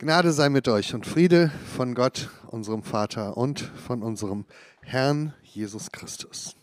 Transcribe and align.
Gnade 0.00 0.32
sei 0.32 0.48
mit 0.48 0.66
euch 0.66 0.94
und 0.94 1.04
Friede 1.04 1.52
von 1.76 1.94
Gott, 1.94 2.30
unserem 2.46 2.82
Vater 2.82 3.36
und 3.36 3.60
von 3.60 4.02
unserem 4.02 4.46
Herrn 4.80 5.34
Jesus 5.42 5.92
Christus. 5.92 6.56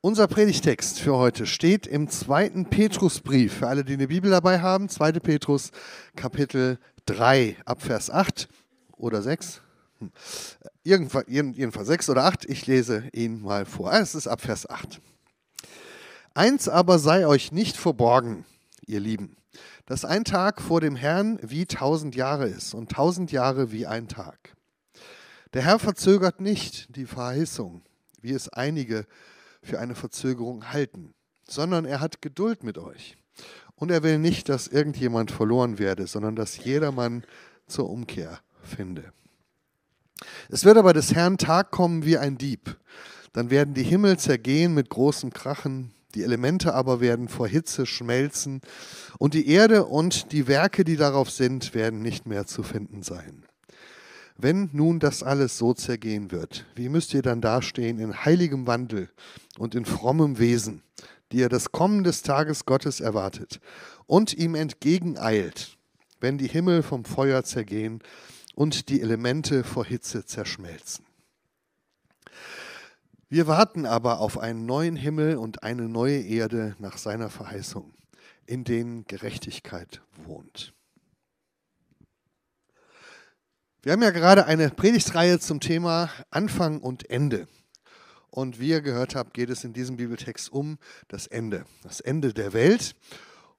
Unser 0.00 0.26
Predigtext 0.26 0.98
für 0.98 1.16
heute 1.16 1.46
steht 1.46 1.86
im 1.86 2.08
zweiten 2.08 2.64
Petrusbrief. 2.64 3.58
Für 3.58 3.68
alle, 3.68 3.84
die 3.84 3.92
eine 3.92 4.08
Bibel 4.08 4.32
dabei 4.32 4.58
haben, 4.58 4.88
2. 4.88 5.12
Petrus 5.20 5.70
Kapitel 6.16 6.80
3 7.06 7.58
ab 7.64 7.80
Vers 7.80 8.10
8 8.10 8.48
oder 8.96 9.22
6. 9.22 9.62
Hm. 10.00 10.10
jedenfalls 10.82 11.86
6 11.86 12.10
oder 12.10 12.24
8. 12.24 12.44
Ich 12.46 12.66
lese 12.66 13.04
ihn 13.12 13.40
mal 13.40 13.66
vor. 13.66 13.92
Es 13.92 14.16
ist 14.16 14.26
ab 14.26 14.40
Vers 14.40 14.68
8. 14.68 15.00
Eins 16.34 16.68
aber 16.68 16.98
sei 16.98 17.24
euch 17.24 17.52
nicht 17.52 17.76
verborgen, 17.76 18.44
ihr 18.84 18.98
Lieben 18.98 19.36
dass 19.90 20.04
ein 20.04 20.22
Tag 20.22 20.62
vor 20.62 20.80
dem 20.80 20.94
Herrn 20.94 21.40
wie 21.42 21.66
tausend 21.66 22.14
Jahre 22.14 22.46
ist 22.46 22.74
und 22.74 22.92
tausend 22.92 23.32
Jahre 23.32 23.72
wie 23.72 23.88
ein 23.88 24.06
Tag. 24.06 24.54
Der 25.52 25.62
Herr 25.62 25.80
verzögert 25.80 26.40
nicht 26.40 26.94
die 26.94 27.06
Verheißung, 27.06 27.82
wie 28.20 28.30
es 28.30 28.48
einige 28.48 29.04
für 29.64 29.80
eine 29.80 29.96
Verzögerung 29.96 30.72
halten, 30.72 31.12
sondern 31.42 31.86
er 31.86 31.98
hat 31.98 32.22
Geduld 32.22 32.62
mit 32.62 32.78
euch. 32.78 33.16
Und 33.74 33.90
er 33.90 34.04
will 34.04 34.20
nicht, 34.20 34.48
dass 34.48 34.68
irgendjemand 34.68 35.32
verloren 35.32 35.80
werde, 35.80 36.06
sondern 36.06 36.36
dass 36.36 36.64
jedermann 36.64 37.24
zur 37.66 37.90
Umkehr 37.90 38.38
finde. 38.62 39.12
Es 40.50 40.64
wird 40.64 40.78
aber 40.78 40.92
des 40.92 41.16
Herrn 41.16 41.36
Tag 41.36 41.72
kommen 41.72 42.04
wie 42.04 42.16
ein 42.16 42.38
Dieb. 42.38 42.78
Dann 43.32 43.50
werden 43.50 43.74
die 43.74 43.82
Himmel 43.82 44.20
zergehen 44.20 44.72
mit 44.72 44.88
großem 44.88 45.32
Krachen, 45.32 45.92
die 46.14 46.22
Elemente 46.22 46.74
aber 46.74 47.00
werden 47.00 47.28
vor 47.28 47.46
Hitze 47.46 47.86
schmelzen 47.86 48.60
und 49.18 49.34
die 49.34 49.48
Erde 49.48 49.84
und 49.84 50.32
die 50.32 50.48
Werke, 50.48 50.84
die 50.84 50.96
darauf 50.96 51.30
sind, 51.30 51.74
werden 51.74 52.02
nicht 52.02 52.26
mehr 52.26 52.46
zu 52.46 52.62
finden 52.62 53.02
sein. 53.02 53.44
Wenn 54.36 54.70
nun 54.72 55.00
das 55.00 55.22
alles 55.22 55.58
so 55.58 55.74
zergehen 55.74 56.30
wird, 56.30 56.64
wie 56.74 56.88
müsst 56.88 57.12
ihr 57.12 57.22
dann 57.22 57.42
dastehen 57.42 57.98
in 57.98 58.24
heiligem 58.24 58.66
Wandel 58.66 59.10
und 59.58 59.74
in 59.74 59.84
frommem 59.84 60.38
Wesen, 60.38 60.82
die 61.30 61.38
ihr 61.38 61.50
das 61.50 61.72
Kommen 61.72 62.04
des 62.04 62.22
Tages 62.22 62.64
Gottes 62.64 63.00
erwartet 63.00 63.60
und 64.06 64.32
ihm 64.32 64.54
entgegeneilt, 64.54 65.76
wenn 66.20 66.38
die 66.38 66.48
Himmel 66.48 66.82
vom 66.82 67.04
Feuer 67.04 67.44
zergehen 67.44 68.00
und 68.54 68.88
die 68.88 69.02
Elemente 69.02 69.62
vor 69.62 69.84
Hitze 69.84 70.24
zerschmelzen? 70.24 71.09
Wir 73.32 73.46
warten 73.46 73.86
aber 73.86 74.18
auf 74.18 74.38
einen 74.38 74.66
neuen 74.66 74.96
Himmel 74.96 75.36
und 75.36 75.62
eine 75.62 75.88
neue 75.88 76.20
Erde 76.20 76.74
nach 76.80 76.98
seiner 76.98 77.30
Verheißung, 77.30 77.94
in 78.44 78.64
denen 78.64 79.04
Gerechtigkeit 79.04 80.02
wohnt. 80.24 80.74
Wir 83.82 83.92
haben 83.92 84.02
ja 84.02 84.10
gerade 84.10 84.46
eine 84.46 84.70
Predigtreihe 84.70 85.38
zum 85.38 85.60
Thema 85.60 86.10
Anfang 86.30 86.80
und 86.80 87.08
Ende. 87.08 87.46
Und 88.30 88.58
wie 88.58 88.70
ihr 88.70 88.80
gehört 88.80 89.14
habt, 89.14 89.32
geht 89.32 89.50
es 89.50 89.62
in 89.62 89.74
diesem 89.74 89.96
Bibeltext 89.96 90.50
um 90.50 90.78
das 91.06 91.28
Ende, 91.28 91.66
das 91.84 92.00
Ende 92.00 92.34
der 92.34 92.52
Welt. 92.52 92.96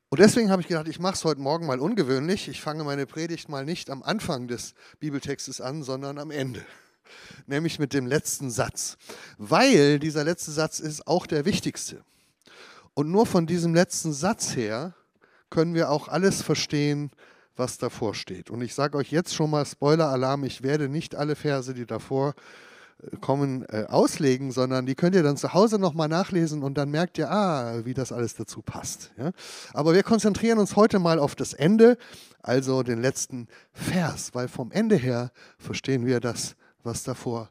Und 0.09 0.19
deswegen 0.19 0.52
habe 0.52 0.61
ich 0.61 0.67
gedacht, 0.67 0.89
ich 0.89 0.99
mache 0.99 1.14
es 1.14 1.23
heute 1.23 1.39
Morgen 1.39 1.66
mal 1.66 1.80
ungewöhnlich. 1.80 2.49
Ich 2.49 2.59
fange 2.59 2.83
meine 2.83 3.05
Predigt 3.05 3.47
mal 3.47 3.64
nicht 3.64 3.89
am 3.89 4.03
Anfang 4.03 4.49
des 4.49 4.73
Bibeltextes 4.99 5.61
an, 5.61 5.81
sondern 5.81 6.17
am 6.17 6.30
Ende 6.30 6.66
nämlich 7.48 7.80
mit 7.80 7.94
dem 7.94 8.08
letzten 8.08 8.50
Satz, 8.50 8.98
weil 9.38 10.00
dieser 10.00 10.23
letzte 10.23 10.52
Satz 10.52 10.80
ist 10.80 11.08
auch 11.08 11.28
der 11.28 11.45
wichtigste. 11.45 12.04
Und 12.94 13.09
nur 13.09 13.26
von 13.26 13.48
diesem 13.48 13.73
letzten 13.73 14.14
Satz 14.14 14.56
her 14.56 14.94
können 15.50 15.73
wir 15.73 15.89
auch 15.89 16.08
alles 16.08 16.42
verstehen, 16.42 17.12
was 17.56 17.78
davor 17.78 18.16
steht. 18.16 18.50
Und 18.50 18.62
ich 18.62 18.73
sage 18.73 18.98
euch 18.98 19.12
jetzt 19.12 19.34
schon 19.34 19.50
mal 19.50 19.66
Spoiler-Alarm, 19.66 20.44
ich 20.44 20.64
werde 20.64 20.89
nicht 20.89 21.16
alle 21.16 21.36
Verse, 21.36 21.73
die 21.73 21.86
davor 21.86 22.34
äh, 23.04 23.17
kommen, 23.17 23.66
äh, 23.70 23.86
auslegen, 23.88 24.52
sondern 24.52 24.86
die 24.86 24.95
könnt 24.95 25.16
ihr 25.16 25.23
dann 25.23 25.38
zu 25.38 25.54
Hause 25.54 25.78
nochmal 25.78 26.08
nachlesen 26.08 26.64
und 26.64 26.76
dann 26.78 26.89
merkt 26.89 27.17
ihr, 27.17 27.30
ah, 27.30 27.86
wie 27.86 27.93
das 27.93 28.11
alles 28.11 28.36
dazu 28.36 28.61
passt. 28.61 29.11
Ja? 29.17 29.32
Aber 29.73 29.93
wir 29.93 30.04
konzentrieren 30.04 30.60
uns 30.60 30.76
heute 30.76 30.99
mal 30.99 31.20
auf 31.20 31.36
das 31.36 31.54
Ende, 31.54 31.98
also 32.42 32.83
den 32.83 33.02
letzten 33.02 33.48
Vers, 33.73 34.33
weil 34.33 34.48
vom 34.48 34.72
Ende 34.72 34.95
her 34.95 35.32
verstehen 35.58 36.05
wir 36.05 36.20
das 36.20 36.55
was 36.83 37.03
davor 37.03 37.49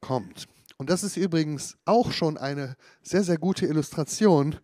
kommt. 0.00 0.48
Und 0.76 0.90
das 0.90 1.04
ist 1.04 1.16
übrigens 1.16 1.76
auch 1.84 2.12
schon 2.12 2.36
eine 2.36 2.76
sehr, 3.02 3.22
sehr 3.22 3.38
gute 3.38 3.66
Illustration 3.66 4.56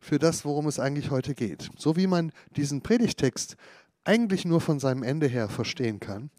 für 0.00 0.18
das, 0.18 0.44
worum 0.44 0.66
es 0.66 0.80
eigentlich 0.80 1.10
heute 1.10 1.34
geht. 1.34 1.70
So 1.78 1.96
wie 1.96 2.08
man 2.08 2.32
diesen 2.56 2.82
Predigtext 2.82 3.56
eigentlich 4.04 4.44
nur 4.44 4.60
von 4.60 4.80
seinem 4.80 5.04
Ende 5.04 5.28
her 5.28 5.48
verstehen 5.48 6.00
kann, 6.00 6.30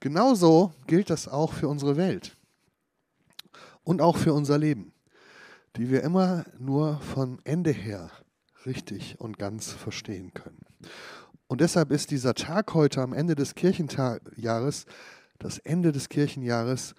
genauso 0.00 0.72
gilt 0.86 1.10
das 1.10 1.28
auch 1.28 1.52
für 1.52 1.68
unsere 1.68 1.96
Welt 1.96 2.36
und 3.84 4.00
auch 4.00 4.16
für 4.16 4.32
unser 4.32 4.58
Leben, 4.58 4.92
die 5.76 5.90
wir 5.90 6.02
immer 6.02 6.44
nur 6.58 6.98
von 7.00 7.38
Ende 7.44 7.70
her 7.70 8.10
richtig 8.66 9.20
und 9.20 9.38
ganz 9.38 9.70
verstehen 9.70 10.34
können. 10.34 10.64
Und 11.46 11.60
deshalb 11.60 11.90
ist 11.90 12.10
dieser 12.10 12.34
Tag 12.34 12.74
heute 12.74 13.02
am 13.02 13.12
Ende 13.12 13.34
des 13.34 13.54
Kirchenjahres 13.54 14.86
das 15.42 15.58
Ende 15.58 15.92
des 15.92 16.08
Kirchenjahres 16.08 16.94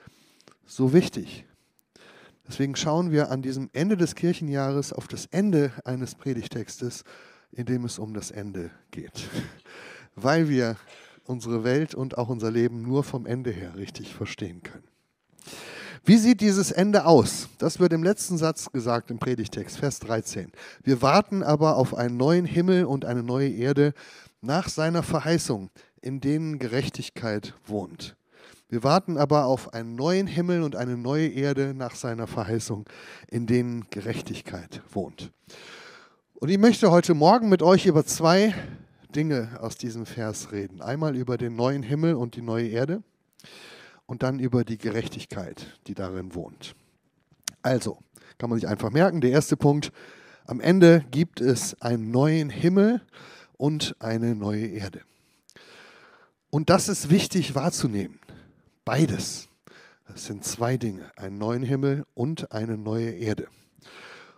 so 0.65 0.93
wichtig. 0.93 1.45
Deswegen 2.47 2.75
schauen 2.75 3.11
wir 3.11 3.31
an 3.31 3.41
diesem 3.41 3.69
Ende 3.73 3.95
des 3.95 4.15
Kirchenjahres 4.15 4.91
auf 4.91 5.07
das 5.07 5.27
Ende 5.27 5.71
eines 5.85 6.15
Predigtextes, 6.15 7.03
in 7.51 7.65
dem 7.65 7.85
es 7.85 7.99
um 7.99 8.13
das 8.13 8.31
Ende 8.31 8.71
geht. 8.91 9.29
Weil 10.15 10.49
wir 10.49 10.75
unsere 11.25 11.63
Welt 11.63 11.95
und 11.95 12.17
auch 12.17 12.27
unser 12.27 12.51
Leben 12.51 12.81
nur 12.81 13.03
vom 13.03 13.25
Ende 13.25 13.51
her 13.51 13.75
richtig 13.77 14.13
verstehen 14.13 14.61
können. 14.61 14.83
Wie 16.05 16.17
sieht 16.17 16.41
dieses 16.41 16.71
Ende 16.71 17.05
aus? 17.05 17.47
Das 17.59 17.79
wird 17.79 17.93
im 17.93 18.03
letzten 18.03 18.37
Satz 18.37 18.69
gesagt 18.73 19.09
im 19.09 19.19
Predigtext, 19.19 19.77
Vers 19.77 19.99
13. 19.99 20.51
Wir 20.83 21.01
warten 21.01 21.43
aber 21.43 21.77
auf 21.77 21.95
einen 21.95 22.17
neuen 22.17 22.45
Himmel 22.45 22.83
und 22.83 23.05
eine 23.05 23.23
neue 23.23 23.49
Erde 23.49 23.93
nach 24.41 24.67
seiner 24.67 25.01
Verheißung, 25.01 25.69
in 26.01 26.19
denen 26.19 26.59
Gerechtigkeit 26.59 27.53
wohnt. 27.65 28.17
Wir 28.73 28.81
warten 28.81 29.17
aber 29.17 29.45
auf 29.45 29.71
einen 29.75 29.95
neuen 29.95 30.25
Himmel 30.25 30.63
und 30.63 30.75
eine 30.75 30.97
neue 30.97 31.27
Erde 31.27 31.75
nach 31.75 31.93
seiner 31.93 32.25
Verheißung, 32.25 32.85
in 33.29 33.45
denen 33.45 33.85
Gerechtigkeit 33.91 34.81
wohnt. 34.91 35.31
Und 36.33 36.49
ich 36.49 36.57
möchte 36.57 36.89
heute 36.89 37.13
Morgen 37.13 37.49
mit 37.49 37.61
euch 37.61 37.85
über 37.85 38.03
zwei 38.03 38.55
Dinge 39.15 39.59
aus 39.59 39.77
diesem 39.77 40.07
Vers 40.07 40.51
reden. 40.51 40.81
Einmal 40.81 41.15
über 41.15 41.37
den 41.37 41.55
neuen 41.55 41.83
Himmel 41.83 42.15
und 42.15 42.35
die 42.35 42.41
neue 42.41 42.67
Erde 42.67 43.03
und 44.07 44.23
dann 44.23 44.39
über 44.39 44.63
die 44.63 44.79
Gerechtigkeit, 44.79 45.79
die 45.85 45.93
darin 45.93 46.33
wohnt. 46.33 46.73
Also, 47.61 47.99
kann 48.39 48.49
man 48.49 48.57
sich 48.57 48.67
einfach 48.67 48.89
merken, 48.89 49.21
der 49.21 49.29
erste 49.29 49.55
Punkt, 49.55 49.91
am 50.47 50.59
Ende 50.59 51.05
gibt 51.11 51.41
es 51.41 51.79
einen 51.79 52.09
neuen 52.09 52.49
Himmel 52.49 53.01
und 53.55 53.95
eine 53.99 54.33
neue 54.33 54.65
Erde. 54.65 55.01
Und 56.49 56.71
das 56.71 56.89
ist 56.89 57.11
wichtig 57.11 57.53
wahrzunehmen. 57.53 58.17
Beides. 58.85 59.47
Das 60.07 60.25
sind 60.25 60.43
zwei 60.43 60.75
Dinge, 60.75 61.09
einen 61.15 61.37
neuen 61.37 61.63
Himmel 61.63 62.03
und 62.13 62.51
eine 62.51 62.77
neue 62.77 63.11
Erde. 63.11 63.47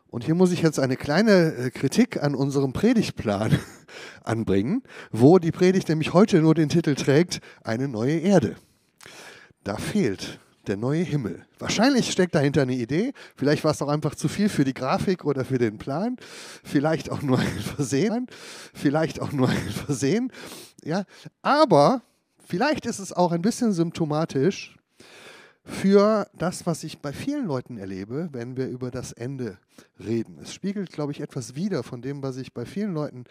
Und 0.08 0.24
hier 0.24 0.36
muss 0.36 0.52
ich 0.52 0.62
jetzt 0.62 0.80
eine 0.80 0.98
kleine 0.98 1.56
äh, 1.56 1.72
Kritik 1.72 2.22
an 2.22 2.36
unserem 2.36 2.72
Predigtplan 2.72 3.58
anbringen, 4.24 4.84
wo 5.12 5.40
die 5.40 5.52
Predigt 5.52 5.90
nämlich 5.90 6.14
heute 6.14 6.42
nur 6.42 6.54
den 6.54 6.70
Titel 6.70 6.94
trägt, 6.94 7.42
eine 7.64 7.88
neue 7.88 8.20
Erde. 8.20 8.56
Da 9.64 9.78
fehlt 9.78 10.40
der 10.68 10.78
neue 10.78 11.02
Himmel. 11.02 11.46
Wahrscheinlich 11.58 12.12
steckt 12.12 12.36
dahinter 12.36 12.62
eine 12.62 12.76
Idee, 12.76 13.14
vielleicht 13.36 13.64
war 13.64 13.72
es 13.72 13.82
auch 13.82 13.88
einfach 13.88 14.16
zu 14.16 14.28
viel 14.28 14.50
für 14.50 14.64
die 14.64 14.74
Grafik 14.74 15.26
oder 15.26 15.44
für 15.44 15.58
den 15.58 15.80
Plan, 15.80 16.18
vielleicht 16.64 17.12
auch 17.12 17.22
nur 17.22 17.40
ein 17.40 17.60
Versehen, 17.60 18.28
vielleicht 18.74 19.20
auch 19.20 19.32
nur 19.32 19.50
ein 19.50 19.70
Versehen. 19.70 20.32
Ja, 20.84 21.04
aber 21.42 22.04
Vielleicht 22.48 22.86
ist 22.86 23.00
es 23.00 23.12
auch 23.12 23.32
ein 23.32 23.42
bisschen 23.42 23.74
symptomatisch 23.74 24.78
für 25.64 26.30
das, 26.38 26.68
was 26.68 26.84
ich 26.84 27.00
bei 27.00 27.12
vielen 27.12 27.48
Leuten 27.48 27.80
erlebe, 27.80 28.30
wenn 28.34 28.56
wir 28.56 28.68
über 28.68 28.92
das 28.92 29.14
Ende 29.14 29.58
reden. 30.00 30.38
Es 30.38 30.54
spiegelt, 30.54 30.92
glaube 30.92 31.12
ich, 31.12 31.22
etwas 31.22 31.56
wider 31.56 31.82
von 31.82 32.04
dem, 32.04 32.22
was 32.22 32.38
ich 32.38 32.54
bei 32.54 32.66
vielen 32.66 32.94
Leuten 32.94 33.24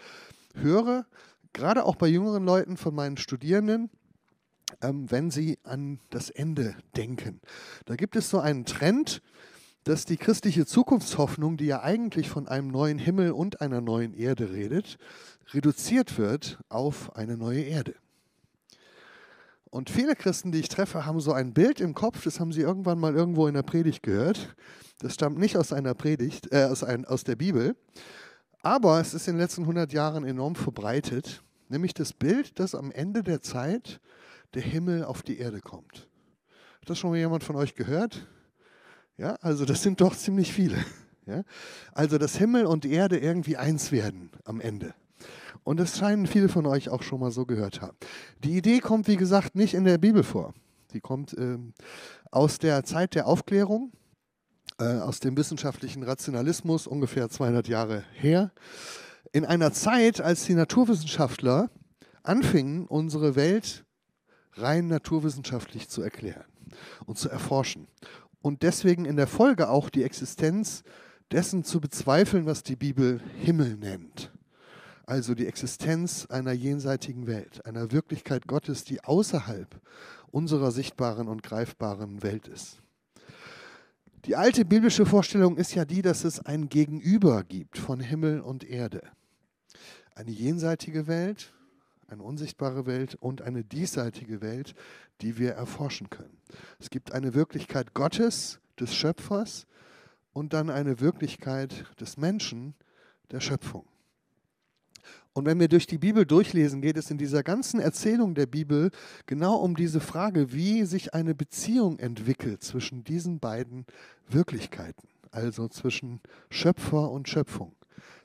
höre, 0.56 1.06
gerade 1.52 1.84
auch 1.84 1.94
bei 1.94 2.08
jüngeren 2.08 2.44
Leuten 2.44 2.76
von 2.76 2.92
meinen 2.92 3.16
Studierenden, 3.16 3.88
ähm, 4.82 5.08
wenn 5.12 5.30
sie 5.30 5.60
an 5.62 6.00
das 6.10 6.30
Ende 6.30 6.74
denken. 6.96 7.40
Da 7.84 7.94
gibt 7.94 8.16
es 8.16 8.30
so 8.30 8.40
einen 8.40 8.64
Trend, 8.64 9.22
dass 9.84 10.04
die 10.06 10.16
christliche 10.16 10.66
Zukunftshoffnung, 10.66 11.56
die 11.56 11.66
ja 11.66 11.82
eigentlich 11.82 12.28
von 12.28 12.48
einem 12.48 12.66
neuen 12.66 12.98
Himmel 12.98 13.30
und 13.30 13.60
einer 13.60 13.80
neuen 13.80 14.12
Erde 14.12 14.50
redet, 14.50 14.98
reduziert 15.52 16.18
wird 16.18 16.58
auf 16.68 17.14
eine 17.14 17.36
neue 17.36 17.62
Erde. 17.62 17.94
Und 19.74 19.90
viele 19.90 20.14
Christen, 20.14 20.52
die 20.52 20.60
ich 20.60 20.68
treffe, 20.68 21.04
haben 21.04 21.18
so 21.18 21.32
ein 21.32 21.52
Bild 21.52 21.80
im 21.80 21.94
Kopf, 21.94 22.22
das 22.22 22.38
haben 22.38 22.52
sie 22.52 22.60
irgendwann 22.60 22.96
mal 22.96 23.16
irgendwo 23.16 23.48
in 23.48 23.54
der 23.54 23.64
Predigt 23.64 24.04
gehört. 24.04 24.54
Das 25.00 25.14
stammt 25.14 25.36
nicht 25.36 25.56
aus 25.56 25.72
einer 25.72 25.94
Predigt, 25.94 26.52
äh, 26.52 26.66
aus, 26.66 26.84
ein, 26.84 27.04
aus 27.04 27.24
der 27.24 27.34
Bibel, 27.34 27.74
aber 28.62 29.00
es 29.00 29.14
ist 29.14 29.26
in 29.26 29.34
den 29.34 29.40
letzten 29.40 29.62
100 29.62 29.92
Jahren 29.92 30.24
enorm 30.24 30.54
verbreitet, 30.54 31.42
nämlich 31.68 31.92
das 31.92 32.12
Bild, 32.12 32.60
dass 32.60 32.76
am 32.76 32.92
Ende 32.92 33.24
der 33.24 33.42
Zeit 33.42 34.00
der 34.54 34.62
Himmel 34.62 35.02
auf 35.02 35.22
die 35.22 35.38
Erde 35.38 35.60
kommt. 35.60 36.08
Hat 36.80 36.90
das 36.90 36.96
schon 37.00 37.10
mal 37.10 37.18
jemand 37.18 37.42
von 37.42 37.56
euch 37.56 37.74
gehört? 37.74 38.28
Ja, 39.16 39.34
also 39.40 39.64
das 39.64 39.82
sind 39.82 40.00
doch 40.00 40.14
ziemlich 40.14 40.52
viele. 40.52 40.76
Ja? 41.26 41.42
Also 41.92 42.18
dass 42.18 42.36
Himmel 42.36 42.66
und 42.66 42.84
Erde 42.84 43.18
irgendwie 43.18 43.56
eins 43.56 43.90
werden 43.90 44.30
am 44.44 44.60
Ende. 44.60 44.94
Und 45.64 45.80
das 45.80 45.98
scheinen 45.98 46.26
viele 46.26 46.48
von 46.48 46.66
euch 46.66 46.90
auch 46.90 47.02
schon 47.02 47.20
mal 47.20 47.30
so 47.30 47.46
gehört 47.46 47.80
haben. 47.80 47.96
Die 48.44 48.56
Idee 48.56 48.80
kommt, 48.80 49.08
wie 49.08 49.16
gesagt, 49.16 49.56
nicht 49.56 49.74
in 49.74 49.84
der 49.84 49.98
Bibel 49.98 50.22
vor. 50.22 50.54
Sie 50.92 51.00
kommt 51.00 51.34
ähm, 51.36 51.72
aus 52.30 52.58
der 52.58 52.84
Zeit 52.84 53.14
der 53.14 53.26
Aufklärung, 53.26 53.92
äh, 54.78 54.98
aus 54.98 55.20
dem 55.20 55.36
wissenschaftlichen 55.36 56.02
Rationalismus, 56.02 56.86
ungefähr 56.86 57.28
200 57.30 57.66
Jahre 57.66 58.04
her. 58.12 58.52
In 59.32 59.44
einer 59.44 59.72
Zeit, 59.72 60.20
als 60.20 60.44
die 60.44 60.54
Naturwissenschaftler 60.54 61.70
anfingen, 62.22 62.86
unsere 62.86 63.34
Welt 63.34 63.84
rein 64.52 64.86
naturwissenschaftlich 64.86 65.88
zu 65.88 66.02
erklären 66.02 66.44
und 67.06 67.18
zu 67.18 67.28
erforschen. 67.28 67.88
Und 68.42 68.62
deswegen 68.62 69.06
in 69.06 69.16
der 69.16 69.26
Folge 69.26 69.70
auch 69.70 69.88
die 69.88 70.02
Existenz 70.02 70.84
dessen 71.32 71.64
zu 71.64 71.80
bezweifeln, 71.80 72.46
was 72.46 72.62
die 72.62 72.76
Bibel 72.76 73.20
Himmel 73.40 73.76
nennt. 73.76 74.30
Also 75.06 75.34
die 75.34 75.46
Existenz 75.46 76.26
einer 76.26 76.52
jenseitigen 76.52 77.26
Welt, 77.26 77.64
einer 77.66 77.92
Wirklichkeit 77.92 78.46
Gottes, 78.46 78.84
die 78.84 79.04
außerhalb 79.04 79.80
unserer 80.30 80.70
sichtbaren 80.70 81.28
und 81.28 81.42
greifbaren 81.42 82.22
Welt 82.22 82.48
ist. 82.48 82.80
Die 84.24 84.36
alte 84.36 84.64
biblische 84.64 85.04
Vorstellung 85.04 85.58
ist 85.58 85.74
ja 85.74 85.84
die, 85.84 86.00
dass 86.00 86.24
es 86.24 86.40
ein 86.40 86.70
Gegenüber 86.70 87.44
gibt 87.44 87.76
von 87.76 88.00
Himmel 88.00 88.40
und 88.40 88.64
Erde. 88.64 89.02
Eine 90.14 90.30
jenseitige 90.30 91.06
Welt, 91.06 91.52
eine 92.08 92.22
unsichtbare 92.22 92.86
Welt 92.86 93.16
und 93.16 93.42
eine 93.42 93.64
diesseitige 93.64 94.40
Welt, 94.40 94.74
die 95.20 95.36
wir 95.36 95.52
erforschen 95.52 96.08
können. 96.08 96.38
Es 96.78 96.88
gibt 96.88 97.12
eine 97.12 97.34
Wirklichkeit 97.34 97.92
Gottes, 97.92 98.60
des 98.80 98.94
Schöpfers, 98.94 99.66
und 100.32 100.52
dann 100.52 100.70
eine 100.70 101.00
Wirklichkeit 101.00 101.84
des 102.00 102.16
Menschen, 102.16 102.74
der 103.30 103.40
Schöpfung. 103.40 103.86
Und 105.34 105.46
wenn 105.46 105.58
wir 105.58 105.66
durch 105.66 105.88
die 105.88 105.98
Bibel 105.98 106.24
durchlesen, 106.24 106.80
geht 106.80 106.96
es 106.96 107.10
in 107.10 107.18
dieser 107.18 107.42
ganzen 107.42 107.80
Erzählung 107.80 108.36
der 108.36 108.46
Bibel 108.46 108.92
genau 109.26 109.56
um 109.56 109.74
diese 109.74 109.98
Frage, 109.98 110.52
wie 110.52 110.84
sich 110.84 111.12
eine 111.12 111.34
Beziehung 111.34 111.98
entwickelt 111.98 112.62
zwischen 112.62 113.02
diesen 113.02 113.40
beiden 113.40 113.84
Wirklichkeiten, 114.28 115.08
also 115.32 115.66
zwischen 115.66 116.20
Schöpfer 116.50 117.10
und 117.10 117.28
Schöpfung, 117.28 117.74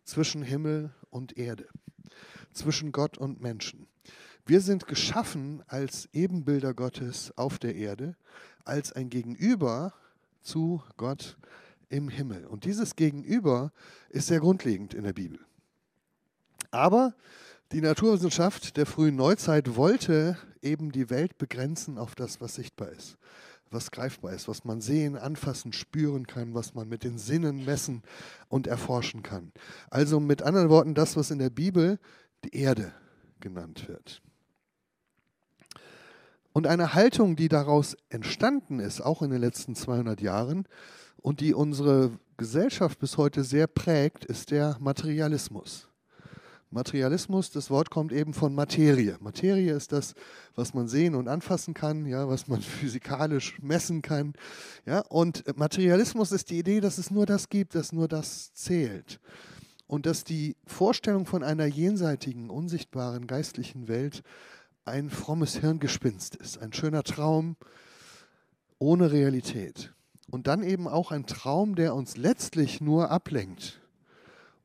zwischen 0.04 0.44
Himmel 0.44 0.94
und 1.10 1.36
Erde, 1.36 1.66
zwischen 2.54 2.92
Gott 2.92 3.18
und 3.18 3.42
Menschen. 3.42 3.88
Wir 4.46 4.62
sind 4.62 4.86
geschaffen 4.86 5.64
als 5.66 6.10
Ebenbilder 6.14 6.76
Gottes 6.76 7.36
auf 7.36 7.58
der 7.58 7.74
Erde, 7.74 8.16
als 8.66 8.94
ein 8.94 9.10
Gegenüber 9.10 9.96
zu 10.44 10.84
Gott 10.96 11.40
im 11.90 12.08
Himmel. 12.08 12.46
Und 12.46 12.66
dieses 12.66 12.96
Gegenüber 12.96 13.72
ist 14.10 14.28
sehr 14.28 14.40
grundlegend 14.40 14.94
in 14.94 15.06
der 15.06 15.14
Bibel. 15.14 15.40
Aber 16.71 17.13
die 17.71 17.81
Naturwissenschaft 17.81 18.77
der 18.77 18.86
frühen 18.86 19.16
Neuzeit 19.16 19.75
wollte 19.75 20.38
eben 20.62 20.92
die 20.92 21.10
Welt 21.10 21.38
begrenzen 21.38 21.98
auf 21.98 22.16
das, 22.16 22.42
was 22.42 22.56
sichtbar 22.56 22.89
ist, 22.89 23.18
was 23.71 23.92
greifbar 23.92 24.33
ist, 24.33 24.48
was 24.48 24.66
man 24.66 24.81
sehen, 24.81 25.16
anfassen, 25.16 25.74
spüren 25.74 26.27
kann, 26.27 26.54
was 26.54 26.74
man 26.74 26.89
mit 26.89 27.04
den 27.04 27.18
Sinnen 27.18 27.66
messen 27.66 28.04
und 28.48 28.68
erforschen 28.68 29.24
kann. 29.24 29.51
Also 29.89 30.19
mit 30.19 30.42
anderen 30.42 30.69
Worten 30.69 30.95
das, 30.95 31.16
was 31.16 31.31
in 31.31 31.39
der 31.39 31.50
Bibel 31.50 32.00
die 32.44 32.56
Erde 32.56 32.92
genannt 33.39 33.88
wird. 33.88 34.22
Und 36.51 36.68
eine 36.68 36.94
Haltung, 36.94 37.36
die 37.36 37.48
daraus 37.48 37.95
entstanden 38.10 38.80
ist, 38.80 39.01
auch 39.01 39.22
in 39.22 39.30
den 39.30 39.42
letzten 39.42 39.75
200 39.75 40.19
Jahren, 40.22 40.68
und 41.22 41.42
die 41.42 41.54
unsere 41.54 42.18
Gesellschaft 42.38 43.00
bis 43.00 43.18
heute 43.18 43.44
sehr 43.44 43.68
prägt, 43.68 44.24
ist 44.25 44.51
der 44.51 44.77
Materialismus. 44.80 45.88
Materialismus, 46.71 47.50
das 47.50 47.71
Wort 47.71 47.89
kommt 47.89 48.12
eben 48.12 48.33
von 48.33 48.54
Materie. 48.54 49.18
Materie 49.19 49.74
ist 49.74 49.92
das, 49.92 50.13
was 50.56 50.74
man 50.75 50.88
sehen 50.88 51.16
und 51.16 51.27
anfassen 51.27 51.74
kann, 51.74 52.06
ja, 52.06 52.27
was 52.27 52.48
man 52.48 52.62
physikalisch 52.62 53.60
messen 53.62 54.01
kann. 54.01 54.33
Ja, 54.86 55.00
und 55.10 55.57
Materialismus 55.57 56.31
ist 56.31 56.50
die 56.51 56.60
Idee, 56.60 56.80
dass 56.80 56.98
es 57.00 57.10
nur 57.10 57.25
das 57.25 57.50
gibt, 57.50 57.74
dass 57.74 57.92
nur 57.92 58.07
das 58.07 58.54
zählt. 58.54 59.19
Und 59.88 60.06
dass 60.06 60.24
die 60.24 60.56
Vorstellung 60.68 61.25
von 61.25 61.44
einer 61.44 61.66
jenseitigen, 61.66 62.51
unsichtbaren, 62.51 63.25
geistlichen 63.25 63.88
Welt 63.88 64.22
ein 64.86 65.10
frommes 65.10 65.57
Hirngespinst 65.57 66.36
ist, 66.36 66.60
ein 66.60 66.74
schöner 66.74 67.04
Traum 67.04 67.56
ohne 68.77 69.12
Realität. 69.12 69.94
Und 70.30 70.45
dann 70.45 70.62
eben 70.62 70.88
auch 70.88 71.12
ein 71.12 71.25
Traum, 71.25 71.74
der 71.74 71.95
uns 71.95 72.18
letztlich 72.18 72.81
nur 72.81 73.10
ablenkt 73.10 73.81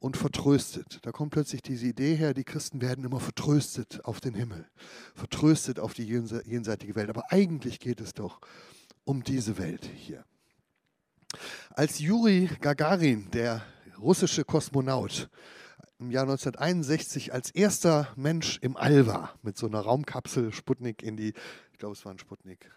und 0.05 0.19
vertröstet. 0.19 0.99
Da 1.01 1.13
kommt 1.13 1.33
plötzlich 1.33 1.63
diese 1.63 1.87
Idee 1.87 2.15
her, 2.15 2.35
die 2.35 2.45
Christen 2.45 2.83
werden 2.83 3.07
immer 3.07 3.21
vertröstet 3.21 4.05
auf 4.05 4.21
den 4.21 4.35
Himmel, 4.35 4.69
vertröstet 5.15 5.81
auf 5.81 5.95
die 5.95 6.05
jenseitige 6.05 6.95
Welt. 6.95 7.09
Aber 7.09 7.33
eigentlich 7.33 7.81
geht 7.81 8.03
es 8.03 8.13
doch 8.13 8.43
um 9.05 9.25
diese 9.25 9.57
Welt 9.57 9.89
hier. 9.97 10.27
Als 11.71 12.01
Juri 12.01 12.51
Gagarin, 12.61 13.31
der 13.31 13.65
russische 13.99 14.45
Kosmonaut, 14.45 15.31
im 15.99 16.11
Jahr 16.11 16.25
1961 16.25 17.33
als 17.33 17.51
erster 17.51 18.09
Mensch 18.15 18.59
im 18.61 18.77
All 18.77 19.07
war, 19.07 19.39
mit 19.41 19.57
so 19.57 19.67
einer 19.67 19.81
Raumkapsel 19.81 20.53
Sputnik 20.53 21.03
in 21.03 21.17
die, 21.17 21.33
ich 21.73 21.79
glaube 21.79 21.95
es 21.95 22.05
war 22.05 22.13
ein 22.13 22.19
Sputnik, 22.19 22.71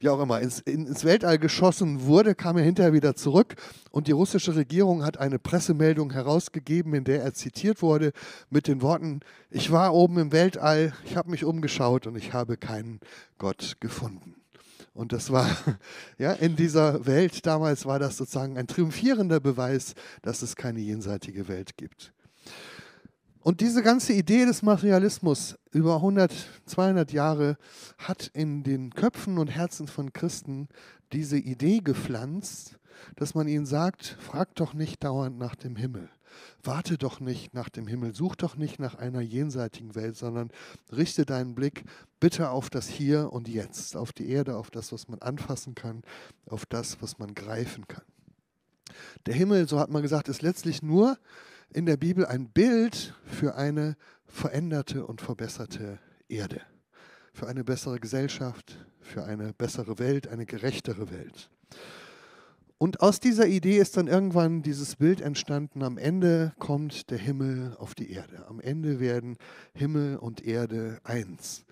wie 0.00 0.08
auch 0.08 0.20
immer, 0.20 0.40
ins, 0.40 0.60
ins, 0.60 1.04
Weltall 1.04 1.38
geschossen 1.38 2.02
wurde, 2.06 2.34
kam 2.34 2.56
er 2.56 2.64
hinterher 2.64 2.92
wieder 2.92 3.14
zurück 3.14 3.56
und 3.90 4.06
die 4.08 4.12
russische 4.12 4.54
Regierung 4.56 5.04
hat 5.04 5.18
eine 5.18 5.38
Pressemeldung 5.38 6.12
herausgegeben, 6.12 6.94
in 6.94 7.04
der 7.04 7.22
er 7.22 7.34
zitiert 7.34 7.82
wurde 7.82 8.12
mit 8.50 8.68
den 8.68 8.82
Worten, 8.82 9.20
ich 9.50 9.70
war 9.70 9.94
oben 9.94 10.18
im 10.18 10.32
Weltall, 10.32 10.92
ich 11.04 11.16
habe 11.16 11.30
mich 11.30 11.44
umgeschaut 11.44 12.06
und 12.06 12.16
ich 12.16 12.32
habe 12.32 12.56
keinen 12.56 13.00
Gott 13.38 13.76
gefunden. 13.80 14.36
Und 14.94 15.12
das 15.12 15.30
war, 15.30 15.48
ja, 16.18 16.32
in 16.32 16.56
dieser 16.56 17.06
Welt 17.06 17.46
damals 17.46 17.86
war 17.86 17.98
das 17.98 18.16
sozusagen 18.16 18.58
ein 18.58 18.66
triumphierender 18.66 19.40
Beweis, 19.40 19.94
dass 20.22 20.42
es 20.42 20.56
keine 20.56 20.80
jenseitige 20.80 21.48
Welt 21.48 21.76
gibt. 21.76 22.12
Und 23.42 23.60
diese 23.60 23.82
ganze 23.82 24.12
Idee 24.12 24.44
des 24.44 24.62
Materialismus 24.62 25.58
über 25.72 25.96
100, 25.96 26.32
200 26.66 27.12
Jahre 27.12 27.56
hat 27.98 28.30
in 28.34 28.62
den 28.62 28.90
Köpfen 28.90 29.36
und 29.36 29.48
Herzen 29.48 29.88
von 29.88 30.12
Christen 30.12 30.68
diese 31.12 31.38
Idee 31.38 31.80
gepflanzt, 31.80 32.78
dass 33.16 33.34
man 33.34 33.48
ihnen 33.48 33.66
sagt, 33.66 34.16
frag 34.20 34.54
doch 34.54 34.74
nicht 34.74 35.02
dauernd 35.02 35.38
nach 35.38 35.56
dem 35.56 35.74
Himmel. 35.74 36.08
Warte 36.62 36.96
doch 36.98 37.18
nicht 37.18 37.52
nach 37.52 37.68
dem 37.68 37.88
Himmel, 37.88 38.14
such 38.14 38.36
doch 38.36 38.56
nicht 38.56 38.78
nach 38.78 38.94
einer 38.94 39.20
jenseitigen 39.20 39.96
Welt, 39.96 40.16
sondern 40.16 40.50
richte 40.92 41.26
deinen 41.26 41.56
Blick 41.56 41.82
bitte 42.20 42.50
auf 42.50 42.70
das 42.70 42.86
Hier 42.86 43.32
und 43.32 43.48
Jetzt, 43.48 43.96
auf 43.96 44.12
die 44.12 44.28
Erde, 44.30 44.56
auf 44.56 44.70
das, 44.70 44.92
was 44.92 45.08
man 45.08 45.18
anfassen 45.18 45.74
kann, 45.74 46.02
auf 46.46 46.64
das, 46.64 47.02
was 47.02 47.18
man 47.18 47.34
greifen 47.34 47.88
kann. 47.88 48.04
Der 49.26 49.34
Himmel, 49.34 49.66
so 49.68 49.80
hat 49.80 49.90
man 49.90 50.02
gesagt, 50.02 50.28
ist 50.28 50.42
letztlich 50.42 50.80
nur 50.80 51.18
in 51.72 51.86
der 51.86 51.96
Bibel 51.96 52.26
ein 52.26 52.48
Bild 52.48 53.14
für 53.24 53.54
eine 53.54 53.96
veränderte 54.26 55.06
und 55.06 55.20
verbesserte 55.20 55.98
Erde, 56.28 56.60
für 57.32 57.46
eine 57.46 57.64
bessere 57.64 57.98
Gesellschaft, 57.98 58.78
für 59.00 59.24
eine 59.24 59.52
bessere 59.52 59.98
Welt, 59.98 60.28
eine 60.28 60.46
gerechtere 60.46 61.10
Welt. 61.10 61.50
Und 62.78 63.00
aus 63.00 63.20
dieser 63.20 63.46
Idee 63.46 63.78
ist 63.78 63.96
dann 63.96 64.08
irgendwann 64.08 64.62
dieses 64.62 64.96
Bild 64.96 65.20
entstanden, 65.20 65.82
am 65.82 65.98
Ende 65.98 66.52
kommt 66.58 67.10
der 67.10 67.18
Himmel 67.18 67.76
auf 67.78 67.94
die 67.94 68.10
Erde. 68.10 68.46
Am 68.48 68.58
Ende 68.58 68.98
werden 68.98 69.36
Himmel 69.72 70.16
und 70.16 70.44
Erde 70.44 70.98
eins. 71.04 71.64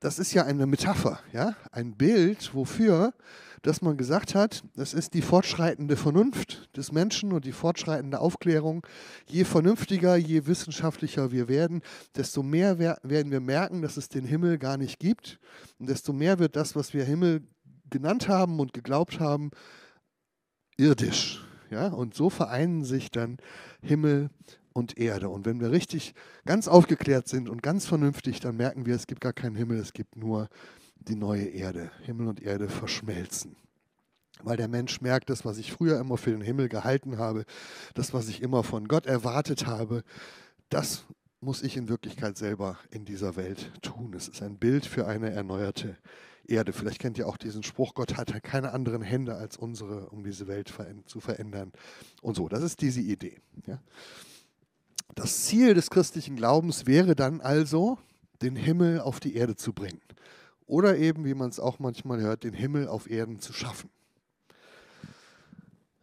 Das 0.00 0.18
ist 0.18 0.32
ja 0.32 0.44
eine 0.44 0.66
Metapher, 0.66 1.20
ja? 1.32 1.56
ein 1.72 1.96
Bild, 1.96 2.54
wofür 2.54 3.12
dass 3.64 3.80
man 3.80 3.96
gesagt 3.96 4.34
hat, 4.34 4.62
es 4.76 4.92
ist 4.92 5.14
die 5.14 5.22
fortschreitende 5.22 5.96
Vernunft 5.96 6.68
des 6.76 6.92
Menschen 6.92 7.32
und 7.32 7.46
die 7.46 7.52
fortschreitende 7.52 8.20
Aufklärung. 8.20 8.86
Je 9.26 9.44
vernünftiger, 9.44 10.16
je 10.16 10.46
wissenschaftlicher 10.46 11.32
wir 11.32 11.48
werden, 11.48 11.80
desto 12.14 12.42
mehr 12.42 12.78
werden 12.78 13.32
wir 13.32 13.40
merken, 13.40 13.80
dass 13.80 13.96
es 13.96 14.10
den 14.10 14.26
Himmel 14.26 14.58
gar 14.58 14.76
nicht 14.76 14.98
gibt. 14.98 15.40
Und 15.78 15.88
desto 15.88 16.12
mehr 16.12 16.38
wird 16.38 16.56
das, 16.56 16.76
was 16.76 16.92
wir 16.92 17.04
Himmel 17.04 17.40
genannt 17.88 18.28
haben 18.28 18.60
und 18.60 18.74
geglaubt 18.74 19.18
haben, 19.18 19.50
irdisch. 20.76 21.42
Ja? 21.70 21.88
Und 21.88 22.14
so 22.14 22.28
vereinen 22.28 22.84
sich 22.84 23.10
dann 23.10 23.38
Himmel 23.80 24.28
und 24.74 24.98
Erde. 24.98 25.30
Und 25.30 25.46
wenn 25.46 25.58
wir 25.58 25.70
richtig 25.70 26.12
ganz 26.44 26.68
aufgeklärt 26.68 27.28
sind 27.28 27.48
und 27.48 27.62
ganz 27.62 27.86
vernünftig, 27.86 28.40
dann 28.40 28.58
merken 28.58 28.84
wir, 28.84 28.94
es 28.94 29.06
gibt 29.06 29.22
gar 29.22 29.32
keinen 29.32 29.56
Himmel, 29.56 29.78
es 29.78 29.94
gibt 29.94 30.16
nur 30.16 30.50
die 30.96 31.16
neue 31.16 31.46
Erde. 31.46 31.90
Himmel 32.02 32.28
und 32.28 32.42
Erde 32.42 32.68
verschmelzen. 32.68 33.56
Weil 34.42 34.56
der 34.56 34.68
Mensch 34.68 35.00
merkt, 35.00 35.30
das, 35.30 35.44
was 35.44 35.58
ich 35.58 35.72
früher 35.72 35.98
immer 35.98 36.16
für 36.16 36.30
den 36.30 36.40
Himmel 36.40 36.68
gehalten 36.68 37.18
habe, 37.18 37.44
das, 37.94 38.12
was 38.12 38.28
ich 38.28 38.42
immer 38.42 38.62
von 38.62 38.88
Gott 38.88 39.06
erwartet 39.06 39.66
habe, 39.66 40.02
das 40.68 41.04
muss 41.40 41.62
ich 41.62 41.76
in 41.76 41.88
Wirklichkeit 41.88 42.36
selber 42.36 42.78
in 42.90 43.04
dieser 43.04 43.36
Welt 43.36 43.70
tun. 43.82 44.14
Es 44.14 44.28
ist 44.28 44.42
ein 44.42 44.58
Bild 44.58 44.86
für 44.86 45.06
eine 45.06 45.30
erneuerte 45.30 45.96
Erde. 46.46 46.72
Vielleicht 46.72 47.00
kennt 47.00 47.18
ihr 47.18 47.28
auch 47.28 47.36
diesen 47.36 47.62
Spruch, 47.62 47.94
Gott 47.94 48.16
hat 48.16 48.42
keine 48.42 48.72
anderen 48.72 49.02
Hände 49.02 49.36
als 49.36 49.56
unsere, 49.56 50.10
um 50.10 50.24
diese 50.24 50.46
Welt 50.46 50.72
zu 51.06 51.20
verändern. 51.20 51.72
Und 52.22 52.36
so, 52.36 52.48
das 52.48 52.62
ist 52.62 52.80
diese 52.80 53.00
Idee. 53.00 53.40
Das 55.14 55.44
Ziel 55.44 55.74
des 55.74 55.90
christlichen 55.90 56.36
Glaubens 56.36 56.86
wäre 56.86 57.14
dann 57.14 57.40
also, 57.40 57.98
den 58.42 58.56
Himmel 58.56 59.00
auf 59.00 59.20
die 59.20 59.36
Erde 59.36 59.54
zu 59.56 59.72
bringen. 59.72 60.00
Oder 60.66 60.96
eben, 60.96 61.24
wie 61.24 61.34
man 61.34 61.50
es 61.50 61.60
auch 61.60 61.78
manchmal 61.78 62.20
hört, 62.20 62.44
den 62.44 62.54
Himmel 62.54 62.88
auf 62.88 63.10
Erden 63.10 63.38
zu 63.38 63.52
schaffen. 63.52 63.90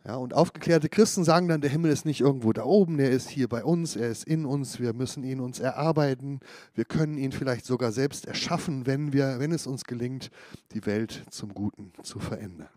Ja, 0.04 0.16
und 0.16 0.34
aufgeklärte 0.34 0.90
Christen 0.90 1.24
sagen 1.24 1.48
dann, 1.48 1.62
der 1.62 1.70
Himmel 1.70 1.92
ist 1.92 2.06
nicht 2.06 2.22
irgendwo 2.22 2.52
da 2.54 2.64
oben, 2.64 2.98
er 2.98 3.12
ist 3.12 3.30
hier 3.30 3.48
bei 3.48 3.64
uns, 3.64 3.96
er 3.96 4.10
ist 4.10 4.24
in 4.24 4.46
uns, 4.46 4.80
wir 4.80 4.94
müssen 4.94 5.24
ihn 5.24 5.40
uns 5.40 5.60
erarbeiten, 5.60 6.40
wir 6.74 6.86
können 6.86 7.20
ihn 7.20 7.32
vielleicht 7.32 7.66
sogar 7.66 7.92
selbst 7.92 8.26
erschaffen, 8.26 8.88
wenn, 8.88 9.14
wir, 9.14 9.38
wenn 9.38 9.52
es 9.52 9.68
uns 9.68 9.84
gelingt, 9.84 10.32
die 10.74 10.86
Welt 10.88 11.26
zum 11.30 11.54
Guten 11.54 11.94
zu 12.02 12.20
verändern. 12.20 12.70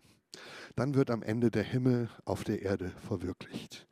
Dann 0.75 0.93
wird 0.93 1.09
am 1.09 1.23
Ende 1.23 1.49
der 1.49 1.63
Himmel 1.63 2.09
auf 2.25 2.43
der 2.43 2.61
Erde 2.61 2.91
verwirklicht. 3.07 3.87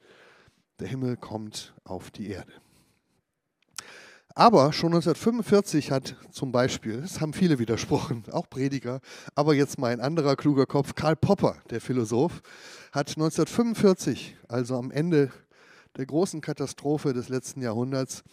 Der 0.80 0.88
Himmel 0.88 1.18
kommt 1.18 1.74
auf 1.86 2.12
die 2.12 2.30
Erde. 2.30 2.52
Aber 4.36 4.74
schon 4.74 4.94
1945 4.94 5.92
hat 5.92 6.16
zum 6.32 6.52
Beispiel, 6.52 7.02
das 7.02 7.22
haben 7.22 7.34
viele 7.34 7.60
widersprochen, 7.60 8.24
auch 8.32 8.50
Prediger, 8.50 9.00
aber 9.36 9.54
jetzt 9.54 9.78
mal 9.78 9.92
ein 9.92 10.00
anderer 10.00 10.36
kluger 10.36 10.66
Kopf, 10.66 10.96
Karl 10.96 11.16
Popper, 11.16 11.58
der 11.70 11.80
Philosoph, 11.80 12.42
hat 12.92 13.10
1945, 13.10 14.36
also 14.48 14.76
am 14.76 14.90
Ende 14.90 15.32
der 15.98 16.08
großen 16.08 16.42
Katastrophe 16.42 17.14
des 17.14 17.30
letzten 17.30 17.62
Jahrhunderts, 17.62 18.24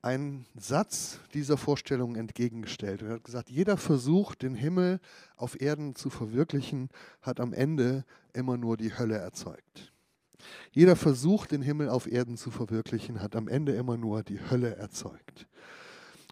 einen 0.00 0.46
Satz 0.54 1.18
dieser 1.34 1.58
Vorstellung 1.58 2.16
entgegengestellt. 2.16 3.02
Er 3.02 3.14
hat 3.14 3.24
gesagt, 3.24 3.50
jeder 3.50 3.76
Versuch, 3.76 4.34
den 4.34 4.54
Himmel 4.54 5.00
auf 5.36 5.60
Erden 5.60 5.94
zu 5.94 6.10
verwirklichen, 6.10 6.88
hat 7.20 7.40
am 7.40 7.52
Ende 7.52 8.04
immer 8.32 8.56
nur 8.56 8.76
die 8.76 8.96
Hölle 8.96 9.16
erzeugt. 9.16 9.92
Jeder 10.72 10.96
Versuch, 10.96 11.46
den 11.46 11.62
Himmel 11.62 11.88
auf 11.88 12.10
Erden 12.10 12.36
zu 12.36 12.50
verwirklichen, 12.50 13.22
hat 13.22 13.36
am 13.36 13.48
Ende 13.48 13.72
immer 13.72 13.96
nur 13.96 14.22
die 14.22 14.40
Hölle 14.50 14.76
erzeugt. 14.76 15.46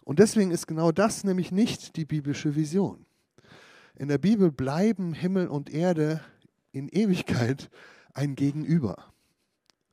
Und 0.03 0.19
deswegen 0.19 0.51
ist 0.51 0.67
genau 0.67 0.91
das 0.91 1.23
nämlich 1.23 1.51
nicht 1.51 1.95
die 1.95 2.05
biblische 2.05 2.55
Vision. 2.55 3.05
In 3.95 4.07
der 4.07 4.17
Bibel 4.17 4.51
bleiben 4.51 5.13
Himmel 5.13 5.47
und 5.47 5.69
Erde 5.69 6.21
in 6.71 6.89
Ewigkeit 6.89 7.69
ein 8.13 8.35
Gegenüber. 8.35 9.13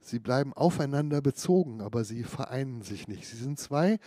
Sie 0.04 0.18
bleiben 0.18 0.52
aufeinander 0.52 1.22
bezogen, 1.22 1.80
aber 1.80 2.04
sie 2.04 2.24
vereinen 2.24 2.82
sich 2.82 3.06
nicht. 3.06 3.26
Sie 3.26 3.36
sind 3.36 3.58
zwei 3.58 3.98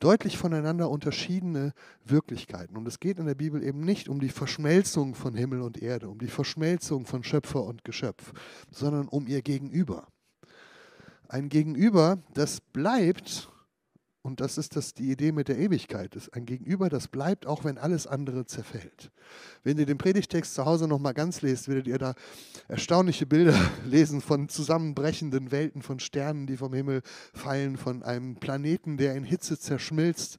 deutlich 0.00 0.38
voneinander 0.38 0.88
unterschiedene 0.88 1.74
Wirklichkeiten. 2.04 2.76
Und 2.76 2.88
es 2.88 3.00
geht 3.00 3.18
in 3.18 3.26
der 3.26 3.34
Bibel 3.34 3.62
eben 3.62 3.80
nicht 3.80 4.08
um 4.08 4.18
die 4.18 4.30
Verschmelzung 4.30 5.14
von 5.14 5.34
Himmel 5.34 5.60
und 5.60 5.80
Erde, 5.80 6.08
um 6.08 6.18
die 6.18 6.28
Verschmelzung 6.28 7.04
von 7.04 7.22
Schöpfer 7.22 7.64
und 7.64 7.84
Geschöpf, 7.84 8.32
sondern 8.70 9.08
um 9.08 9.26
ihr 9.26 9.42
Gegenüber. 9.42 10.06
Ein 11.28 11.50
Gegenüber, 11.50 12.18
das 12.32 12.60
bleibt 12.60 13.51
und 14.22 14.40
das 14.40 14.56
ist 14.56 14.76
das, 14.76 14.94
die 14.94 15.10
Idee 15.10 15.32
mit 15.32 15.48
der 15.48 15.58
Ewigkeit. 15.58 16.14
Das 16.14 16.28
ist 16.28 16.34
ein 16.34 16.46
Gegenüber, 16.46 16.88
das 16.88 17.08
bleibt, 17.08 17.44
auch 17.44 17.64
wenn 17.64 17.76
alles 17.76 18.06
andere 18.06 18.46
zerfällt. 18.46 19.10
Wenn 19.64 19.78
ihr 19.78 19.86
den 19.86 19.98
Predigtext 19.98 20.54
zu 20.54 20.64
Hause 20.64 20.86
nochmal 20.86 21.12
ganz 21.12 21.42
lest, 21.42 21.66
werdet 21.66 21.88
ihr 21.88 21.98
da 21.98 22.14
erstaunliche 22.68 23.26
Bilder 23.26 23.58
lesen 23.84 24.20
von 24.20 24.48
zusammenbrechenden 24.48 25.50
Welten, 25.50 25.82
von 25.82 25.98
Sternen, 25.98 26.46
die 26.46 26.56
vom 26.56 26.72
Himmel 26.72 27.02
fallen, 27.34 27.76
von 27.76 28.04
einem 28.04 28.36
Planeten, 28.36 28.96
der 28.96 29.16
in 29.16 29.24
Hitze 29.24 29.58
zerschmilzt. 29.58 30.38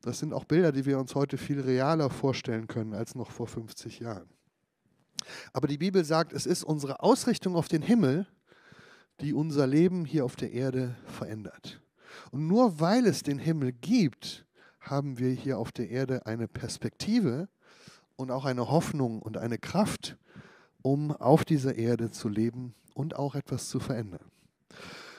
Das 0.00 0.18
sind 0.18 0.32
auch 0.32 0.44
Bilder, 0.44 0.72
die 0.72 0.86
wir 0.86 0.98
uns 0.98 1.14
heute 1.14 1.36
viel 1.36 1.60
realer 1.60 2.08
vorstellen 2.08 2.66
können 2.66 2.94
als 2.94 3.14
noch 3.14 3.30
vor 3.30 3.46
50 3.46 4.00
Jahren. 4.00 4.28
Aber 5.52 5.68
die 5.68 5.78
Bibel 5.78 6.02
sagt, 6.02 6.32
es 6.32 6.46
ist 6.46 6.64
unsere 6.64 7.02
Ausrichtung 7.02 7.56
auf 7.56 7.68
den 7.68 7.82
Himmel, 7.82 8.26
die 9.20 9.34
unser 9.34 9.66
Leben 9.66 10.06
hier 10.06 10.24
auf 10.24 10.34
der 10.34 10.52
Erde 10.52 10.96
verändert. 11.04 11.81
Und 12.30 12.46
nur 12.46 12.80
weil 12.80 13.06
es 13.06 13.22
den 13.22 13.38
Himmel 13.38 13.72
gibt, 13.72 14.44
haben 14.80 15.18
wir 15.18 15.30
hier 15.30 15.58
auf 15.58 15.72
der 15.72 15.90
Erde 15.90 16.26
eine 16.26 16.48
Perspektive 16.48 17.48
und 18.16 18.30
auch 18.30 18.44
eine 18.44 18.68
Hoffnung 18.70 19.22
und 19.22 19.36
eine 19.36 19.58
Kraft, 19.58 20.16
um 20.82 21.12
auf 21.12 21.44
dieser 21.44 21.76
Erde 21.76 22.10
zu 22.10 22.28
leben 22.28 22.74
und 22.94 23.16
auch 23.16 23.34
etwas 23.34 23.68
zu 23.68 23.80
verändern. 23.80 24.24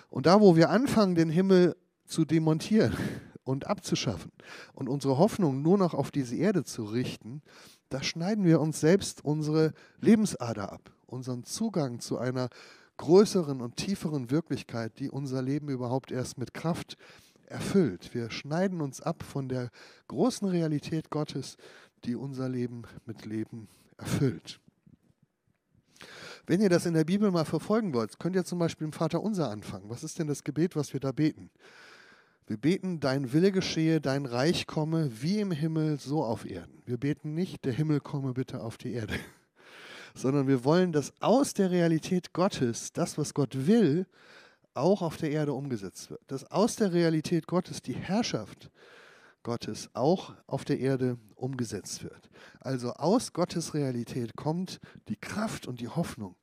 Und 0.10 0.26
da, 0.26 0.42
wo 0.42 0.56
wir 0.56 0.70
anfangen, 0.70 1.16
den 1.16 1.30
Himmel 1.30 1.76
zu 2.06 2.26
demontieren 2.26 2.96
und 3.44 3.68
abzuschaffen 3.68 4.32
und 4.74 4.88
unsere 4.90 5.18
Hoffnung 5.18 5.62
nur 5.62 5.78
noch 5.78 5.94
auf 5.94 6.12
diese 6.12 6.36
Erde 6.36 6.64
zu 6.64 6.84
richten, 6.84 7.42
da 7.90 8.04
schneiden 8.04 8.46
wir 8.46 8.60
uns 8.60 8.80
selbst 8.80 9.24
unsere 9.24 9.74
Lebensader 10.00 10.72
ab, 10.72 10.92
unseren 11.06 11.44
Zugang 11.44 12.00
zu 12.00 12.18
einer 12.18 12.50
größeren 12.98 13.62
und 13.62 13.78
tieferen 13.78 14.32
Wirklichkeit, 14.32 15.00
die 15.00 15.10
unser 15.10 15.42
Leben 15.42 15.70
überhaupt 15.70 16.12
erst 16.12 16.38
mit 16.38 16.54
Kraft 16.54 16.98
erfüllt. 17.48 18.14
Wir 18.14 18.30
schneiden 18.30 18.82
uns 18.82 19.02
ab 19.02 19.24
von 19.24 19.50
der 19.50 19.70
großen 20.08 20.48
Realität 20.48 21.10
Gottes, 21.10 21.58
die 22.06 22.16
unser 22.16 22.50
Leben 22.50 22.84
mit 23.06 23.26
Leben 23.26 23.68
erfüllt. 23.98 24.60
Wenn 26.46 26.60
ihr 26.60 26.70
das 26.70 26.86
in 26.86 26.94
der 26.94 27.06
Bibel 27.06 27.32
mal 27.32 27.46
verfolgen 27.46 27.94
wollt, 27.94 28.20
könnt 28.20 28.36
ihr 28.36 28.44
zum 28.44 28.60
Beispiel 28.60 28.86
im 28.86 28.94
Vater 28.94 29.22
Unser 29.22 29.50
anfangen. 29.50 29.90
Was 29.90 30.04
ist 30.04 30.20
denn 30.20 30.28
das 30.28 30.44
Gebet, 30.44 30.76
was 30.76 30.92
wir 30.92 31.00
da 31.00 31.12
beten? 31.12 31.50
Wir 32.46 32.58
beten, 32.58 33.00
dein 33.00 33.32
Wille 33.32 33.54
geschehe, 33.54 34.02
dein 34.02 34.26
Reich 34.26 34.68
komme, 34.68 35.10
wie 35.22 35.40
im 35.40 35.52
Himmel, 35.52 35.98
so 35.98 36.26
auf 36.26 36.46
Erden. 36.46 36.82
Wir 36.86 36.98
beten 36.98 37.34
nicht, 37.34 37.64
der 37.64 37.72
Himmel 37.72 38.02
komme 38.02 38.34
bitte 38.34 38.62
auf 38.62 38.78
die 38.78 38.92
Erde 38.92 39.14
sondern 40.14 40.48
wir 40.48 40.64
wollen, 40.64 40.92
dass 40.92 41.14
aus 41.22 41.54
der 41.54 41.72
Realität 41.72 42.34
Gottes 42.34 42.94
das, 42.94 43.18
was 43.18 43.34
Gott 43.34 43.68
will, 43.68 44.06
auch 44.74 45.02
auf 45.02 45.18
der 45.18 45.32
Erde 45.32 45.54
umgesetzt 45.54 46.10
wird. 46.10 46.22
Dass 46.28 46.50
aus 46.52 46.76
der 46.76 46.94
Realität 46.94 47.48
Gottes 47.48 47.82
die 47.82 47.96
Herrschaft 47.96 48.72
Gottes 49.44 49.90
auch 49.94 50.34
auf 50.48 50.64
der 50.64 50.80
Erde 50.80 51.18
umgesetzt 51.36 52.04
wird. 52.04 52.30
Also 52.62 52.94
aus 52.94 53.34
Gottes 53.34 53.74
Realität 53.74 54.36
kommt 54.36 54.80
die 55.10 55.18
Kraft 55.18 55.68
und 55.68 55.82
die 55.82 55.90
Hoffnung 55.90 56.36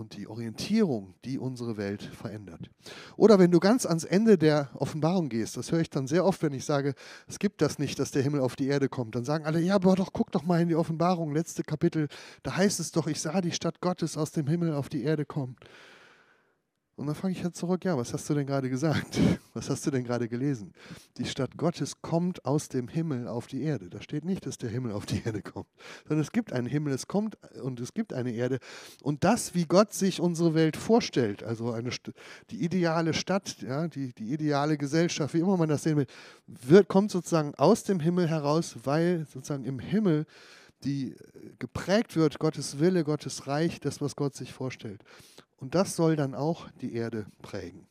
und 0.00 0.16
die 0.16 0.26
Orientierung, 0.26 1.14
die 1.24 1.38
unsere 1.38 1.76
Welt 1.76 2.02
verändert. 2.02 2.70
Oder 3.16 3.38
wenn 3.38 3.50
du 3.50 3.60
ganz 3.60 3.84
ans 3.84 4.04
Ende 4.04 4.38
der 4.38 4.70
Offenbarung 4.74 5.28
gehst, 5.28 5.56
das 5.56 5.70
höre 5.70 5.80
ich 5.80 5.90
dann 5.90 6.06
sehr 6.06 6.24
oft, 6.24 6.42
wenn 6.42 6.54
ich 6.54 6.64
sage, 6.64 6.94
es 7.28 7.38
gibt 7.38 7.60
das 7.60 7.78
nicht, 7.78 7.98
dass 7.98 8.10
der 8.10 8.22
Himmel 8.22 8.40
auf 8.40 8.56
die 8.56 8.66
Erde 8.66 8.88
kommt, 8.88 9.14
dann 9.14 9.24
sagen 9.24 9.44
alle, 9.44 9.60
ja, 9.60 9.74
aber 9.74 9.94
doch, 9.94 10.12
guck 10.12 10.32
doch 10.32 10.42
mal 10.42 10.60
in 10.60 10.68
die 10.68 10.74
Offenbarung, 10.74 11.34
letzte 11.34 11.62
Kapitel, 11.62 12.08
da 12.42 12.56
heißt 12.56 12.80
es 12.80 12.92
doch, 12.92 13.06
ich 13.06 13.20
sah 13.20 13.40
die 13.42 13.52
Stadt 13.52 13.80
Gottes 13.80 14.16
aus 14.16 14.32
dem 14.32 14.46
Himmel 14.46 14.72
auf 14.72 14.88
die 14.88 15.02
Erde 15.02 15.26
kommen. 15.26 15.56
Und 17.00 17.06
dann 17.06 17.14
frage 17.14 17.32
ich 17.32 17.42
halt 17.42 17.56
zurück, 17.56 17.86
ja, 17.86 17.96
was 17.96 18.12
hast 18.12 18.28
du 18.28 18.34
denn 18.34 18.46
gerade 18.46 18.68
gesagt? 18.68 19.18
Was 19.54 19.68
hast 19.68 19.84
du 19.84 19.90
denn 19.90 20.04
gerade 20.04 20.28
gelesen? 20.28 20.72
Die 21.16 21.24
Stadt 21.24 21.56
Gottes 21.56 22.02
kommt 22.02 22.44
aus 22.44 22.68
dem 22.68 22.86
Himmel 22.86 23.26
auf 23.26 23.48
die 23.48 23.62
Erde. 23.62 23.90
Da 23.90 24.00
steht 24.00 24.24
nicht, 24.24 24.46
dass 24.46 24.58
der 24.58 24.70
Himmel 24.70 24.92
auf 24.92 25.06
die 25.06 25.22
Erde 25.24 25.42
kommt, 25.42 25.66
sondern 26.06 26.22
es 26.22 26.30
gibt 26.30 26.52
einen 26.52 26.68
Himmel, 26.68 26.92
es 26.92 27.08
kommt 27.08 27.36
und 27.60 27.80
es 27.80 27.94
gibt 27.94 28.12
eine 28.12 28.30
Erde. 28.30 28.58
Und 29.02 29.24
das, 29.24 29.54
wie 29.54 29.64
Gott 29.64 29.92
sich 29.92 30.20
unsere 30.20 30.54
Welt 30.54 30.76
vorstellt, 30.76 31.42
also 31.42 31.72
eine, 31.72 31.90
die 32.50 32.62
ideale 32.62 33.12
Stadt, 33.12 33.56
ja, 33.62 33.88
die, 33.88 34.12
die 34.12 34.32
ideale 34.32 34.78
Gesellschaft, 34.78 35.34
wie 35.34 35.40
immer 35.40 35.56
man 35.56 35.68
das 35.70 35.82
sehen 35.82 35.96
will, 35.96 36.06
wird, 36.46 36.86
kommt 36.86 37.10
sozusagen 37.10 37.54
aus 37.56 37.82
dem 37.82 37.98
Himmel 37.98 38.28
heraus, 38.28 38.76
weil 38.84 39.26
sozusagen 39.32 39.64
im 39.64 39.80
Himmel 39.80 40.26
die 40.84 41.16
geprägt 41.58 42.14
wird, 42.14 42.38
Gottes 42.38 42.78
Wille, 42.78 43.04
Gottes 43.04 43.46
Reich, 43.46 43.80
das, 43.80 44.00
was 44.00 44.16
Gott 44.16 44.34
sich 44.34 44.52
vorstellt. 44.52 45.02
Und 45.60 45.74
das 45.74 45.94
soll 45.94 46.16
dann 46.16 46.34
auch 46.34 46.68
die 46.80 46.94
Erde 46.94 47.26
prägen. 47.42 47.86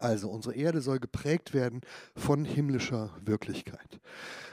Also 0.00 0.30
unsere 0.30 0.54
Erde 0.54 0.80
soll 0.80 1.00
geprägt 1.00 1.52
werden 1.52 1.80
von 2.14 2.44
himmlischer 2.44 3.10
Wirklichkeit. 3.24 4.00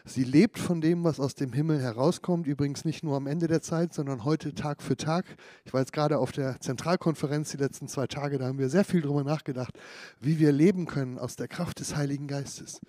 Sie 0.04 0.24
lebt 0.24 0.60
von 0.60 0.82
dem, 0.82 1.04
was 1.04 1.20
aus 1.20 1.36
dem 1.36 1.54
Himmel 1.54 1.80
herauskommt, 1.80 2.48
übrigens 2.48 2.84
nicht 2.84 3.04
nur 3.04 3.15
am 3.15 3.27
Ende 3.27 3.48
der 3.48 3.62
Zeit, 3.62 3.94
sondern 3.94 4.24
heute 4.24 4.54
Tag 4.54 4.82
für 4.82 4.98
Tag. 4.98 5.25
Ich 5.63 5.74
war 5.74 5.82
jetzt 5.82 5.94
gerade 5.94 6.18
auf 6.18 6.32
der 6.32 6.60
Zentralkonferenz 6.60 7.51
die 7.51 7.58
letzten 7.58 7.88
zwei 7.88 8.08
Tage, 8.08 8.38
da 8.38 8.46
haben 8.46 8.60
wir 8.60 8.70
sehr 8.70 8.86
viel 8.86 9.01
darüber 9.01 9.24
nachgedacht, 9.24 9.77
wie 10.20 10.39
wir 10.39 10.51
leben 10.51 10.86
können 10.88 11.18
aus 11.18 11.36
der 11.36 11.48
Kraft 11.48 11.80
des 11.80 11.96
Heiligen 11.96 12.27
Geistes. 12.27 12.82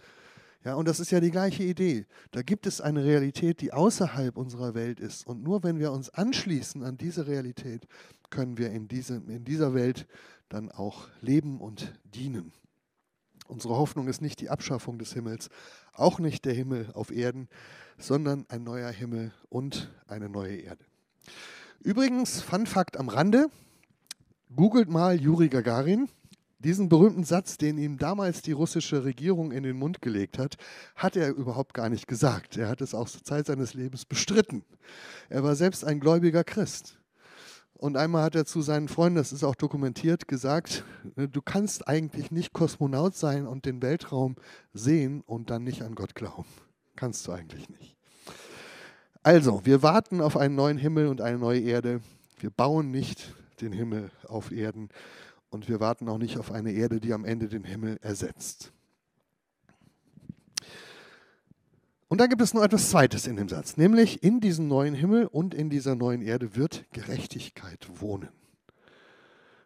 Ja, 0.67 0.75
und 0.75 0.89
das 0.89 0.99
ist 0.99 1.13
ja 1.13 1.21
die 1.21 1.31
gleiche 1.31 1.63
Idee. 1.63 2.07
Da 2.33 2.43
gibt 2.43 2.67
es 2.67 2.81
eine 2.81 3.05
Realität, 3.05 3.61
die 3.61 3.73
außerhalb 3.73 4.37
unserer 4.37 4.75
Welt 4.75 4.99
ist. 4.99 5.25
Und 5.25 5.45
nur 5.45 5.63
wenn 5.63 5.79
wir 5.79 5.93
uns 5.93 6.11
anschließen 6.11 6.83
an 6.83 6.97
diese 6.97 7.29
Realität, 7.29 7.87
können 8.31 8.59
wir 8.59 8.73
in, 8.73 8.89
diese, 8.89 9.23
in 9.29 9.45
dieser 9.45 9.75
Welt 9.75 10.09
dann 10.49 10.73
auch 10.73 11.07
leben 11.21 11.61
und 11.61 11.93
dienen. 12.03 12.53
Unsere 13.47 13.77
Hoffnung 13.77 14.09
ist 14.09 14.21
nicht 14.21 14.41
die 14.41 14.51
Abschaffung 14.51 14.99
des 14.99 15.13
Himmels, 15.13 15.51
auch 15.93 16.19
nicht 16.19 16.45
der 16.45 16.55
Himmel 16.55 16.91
auf 16.95 17.13
Erden, 17.13 17.49
sondern 17.97 18.45
ein 18.49 18.65
neuer 18.65 18.91
Himmel 18.91 19.31
und 19.49 19.89
eine 20.09 20.29
neue 20.29 20.57
Erde. 20.57 20.85
Übrigens, 21.79 22.41
Fun 22.41 22.67
Fact 22.67 22.97
am 22.97 23.09
Rande, 23.09 23.47
googelt 24.57 24.89
mal 24.89 25.15
Juri 25.21 25.49
Gagarin, 25.49 26.09
Diesen 26.67 26.89
berühmten 26.89 27.23
Satz, 27.23 27.59
den 27.59 27.79
ihm 27.79 27.97
damals 27.97 28.43
die 28.43 28.51
russische 28.51 29.05
Regierung 29.05 29.53
in 29.53 29.63
den 29.63 29.77
Mund 29.77 30.03
gelegt 30.03 30.37
hat, 30.37 30.57
hat 30.97 31.15
er 31.15 31.33
überhaupt 31.33 31.75
gar 31.75 31.89
nicht 31.89 32.09
gesagt. 32.09 32.57
Er 32.57 32.69
hat 32.69 32.81
es 32.81 32.93
auch 32.93 33.09
zur 33.09 33.23
Zeit 33.23 33.47
seines 33.47 33.75
Lebens 33.75 34.05
bestritten. 34.05 34.65
Er 35.29 35.45
war 35.45 35.55
selbst 35.55 35.85
ein 35.85 36.01
gläubiger 36.01 36.43
Christ. 36.43 36.99
Und 37.75 37.97
einmal 37.97 38.25
hat 38.25 38.35
er 38.35 38.47
zu 38.47 38.63
seinen 38.63 38.89
Freunden, 38.89 39.15
das 39.15 39.33
ist 39.33 39.45
auch 39.45 39.55
dokumentiert, 39.55 40.27
gesagt, 40.27 40.83
du 41.15 41.41
kannst 41.41 41.87
eigentlich 41.87 42.33
nicht 42.33 42.53
Kosmonaut 42.53 43.15
sein 43.15 43.47
und 43.47 43.65
den 43.65 43.81
Weltraum 43.81 44.35
sehen 44.75 45.21
und 45.21 45.51
dann 45.51 45.63
nicht 45.63 45.83
an 45.83 45.95
Gott 45.95 46.17
glauben. 46.17 46.49
Kannst 46.97 47.29
du 47.29 47.33
eigentlich 47.33 47.69
nicht. 47.69 47.95
Also, 49.23 49.61
wir 49.65 49.85
warten 49.85 50.21
auf 50.21 50.37
einen 50.37 50.57
neuen 50.57 50.79
Himmel 50.79 51.07
und 51.07 51.21
eine 51.21 51.39
neue 51.39 51.61
Erde. 51.61 52.01
Wir 52.41 52.51
bauen 52.51 52.91
nicht 52.91 53.37
den 53.61 53.71
Himmel 53.71 54.11
auf 54.27 54.51
Erden 54.51 54.89
und 55.51 55.69
wir 55.69 55.81
warten 55.81 56.09
auch 56.09 56.19
nicht 56.19 56.39
auf 56.39 56.53
eine 56.53 56.73
Erde, 56.73 57.01
die 57.01 57.13
am 57.13 57.25
Ende 57.25 57.49
den 57.49 57.65
Himmel 57.65 57.99
ersetzt. 58.03 58.73
Und 62.09 62.21
dann 62.21 62.29
gibt 62.29 62.41
es 62.41 62.55
noch 62.55 62.63
etwas 62.63 62.91
Zweites 62.91 63.27
in 63.27 63.37
dem 63.37 63.49
Satz, 63.49 63.77
nämlich 63.77 64.23
in 64.23 64.41
diesem 64.41 64.69
neuen 64.69 64.95
Himmel 64.95 65.27
und 65.27 65.55
in 65.55 65.71
dieser 65.71 65.97
neuen 65.97 66.23
Erde 66.23 66.55
wird 66.55 66.85
Gerechtigkeit 66.93 67.89
wohnen. 68.01 68.29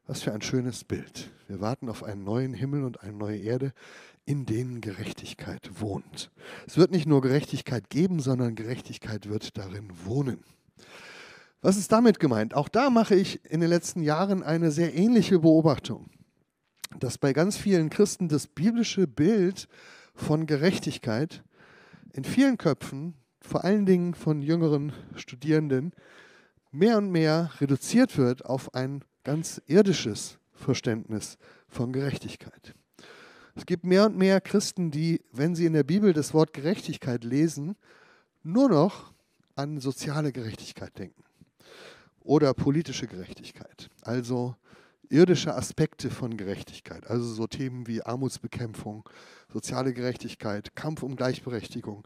Was 0.07 0.23
für 0.23 0.33
ein 0.33 0.41
schönes 0.41 0.85
Bild. 0.85 1.31
Wir 1.49 1.61
warten 1.61 1.89
auf 1.89 2.03
einen 2.03 2.25
neuen 2.25 2.55
Himmel 2.55 2.85
und 2.85 3.03
eine 3.03 3.13
neue 3.13 3.39
Erde, 3.39 3.73
in 4.25 4.47
denen 4.47 4.81
Gerechtigkeit 4.81 5.81
wohnt. 5.81 6.31
Es 6.67 6.77
wird 6.77 6.91
nicht 6.91 7.07
nur 7.07 7.21
Gerechtigkeit 7.21 7.91
geben, 7.91 8.21
sondern 8.21 8.55
Gerechtigkeit 8.55 9.29
wird 9.29 9.59
darin 9.59 9.91
wohnen. 10.05 10.43
Was 11.63 11.77
ist 11.77 11.93
damit 11.93 12.19
gemeint? 12.21 12.55
Auch 12.55 12.71
da 12.71 12.89
mache 12.89 13.15
ich 13.15 13.45
in 13.45 13.61
den 13.61 13.69
letzten 13.69 14.03
Jahren 14.03 14.43
eine 14.43 14.71
sehr 14.71 14.95
ähnliche 14.95 15.41
Beobachtung, 15.41 16.09
dass 16.99 17.19
bei 17.19 17.35
ganz 17.35 17.59
vielen 17.59 17.91
Christen 17.91 18.29
das 18.29 18.47
biblische 18.47 19.07
Bild 19.07 19.69
von 20.15 20.47
Gerechtigkeit 20.47 21.45
in 22.15 22.25
vielen 22.25 22.57
Köpfen, 22.57 23.15
vor 23.43 23.63
allen 23.63 23.85
Dingen 23.85 24.15
von 24.15 24.41
jüngeren 24.41 24.95
Studierenden, 25.17 25.93
mehr 26.71 26.97
und 26.97 27.11
mehr 27.11 27.51
reduziert 27.61 28.17
wird 28.17 28.47
auf 28.47 28.75
ein 28.75 29.05
ganz 29.23 29.61
irdisches 29.67 30.39
Verständnis 30.55 31.37
von 31.69 31.93
Gerechtigkeit. 31.93 32.75
Es 33.55 33.67
gibt 33.67 33.85
mehr 33.85 34.07
und 34.07 34.17
mehr 34.17 34.41
Christen, 34.41 34.91
die, 34.91 35.21
wenn 35.31 35.55
sie 35.55 35.67
in 35.67 35.75
der 35.75 35.83
Bibel 35.83 36.15
das 36.15 36.33
Wort 36.33 36.55
Gerechtigkeit 36.55 37.23
lesen, 37.23 37.77
nur 38.43 38.71
noch 38.71 39.13
an 39.57 39.79
soziale 39.79 40.33
Gerechtigkeit 40.33 40.99
denken 40.99 41.23
oder 42.21 42.55
politische 42.55 43.07
Gerechtigkeit, 43.07 43.89
also 44.03 44.55
irdische 45.09 45.55
Aspekte 45.55 46.11
von 46.11 46.37
Gerechtigkeit, 46.37 47.07
also 47.09 47.25
so 47.35 47.47
Themen 47.47 47.87
wie 47.87 48.03
Armutsbekämpfung, 48.03 49.09
soziale 49.53 49.93
Gerechtigkeit, 49.93 50.77
Kampf 50.77 51.03
um 51.03 51.17
Gleichberechtigung, 51.17 52.05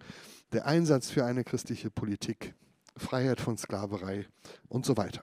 der 0.52 0.66
Einsatz 0.66 1.10
für 1.10 1.24
eine 1.24 1.44
christliche 1.44 1.90
Politik, 1.90 2.54
Freiheit 2.96 3.40
von 3.40 3.58
Sklaverei 3.58 4.26
und 4.68 4.86
so 4.86 4.96
weiter. 4.96 5.22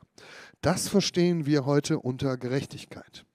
Das 0.62 0.88
verstehen 0.88 1.46
wir 1.46 1.66
heute 1.66 2.00
unter 2.00 2.38
Gerechtigkeit. 2.38 3.26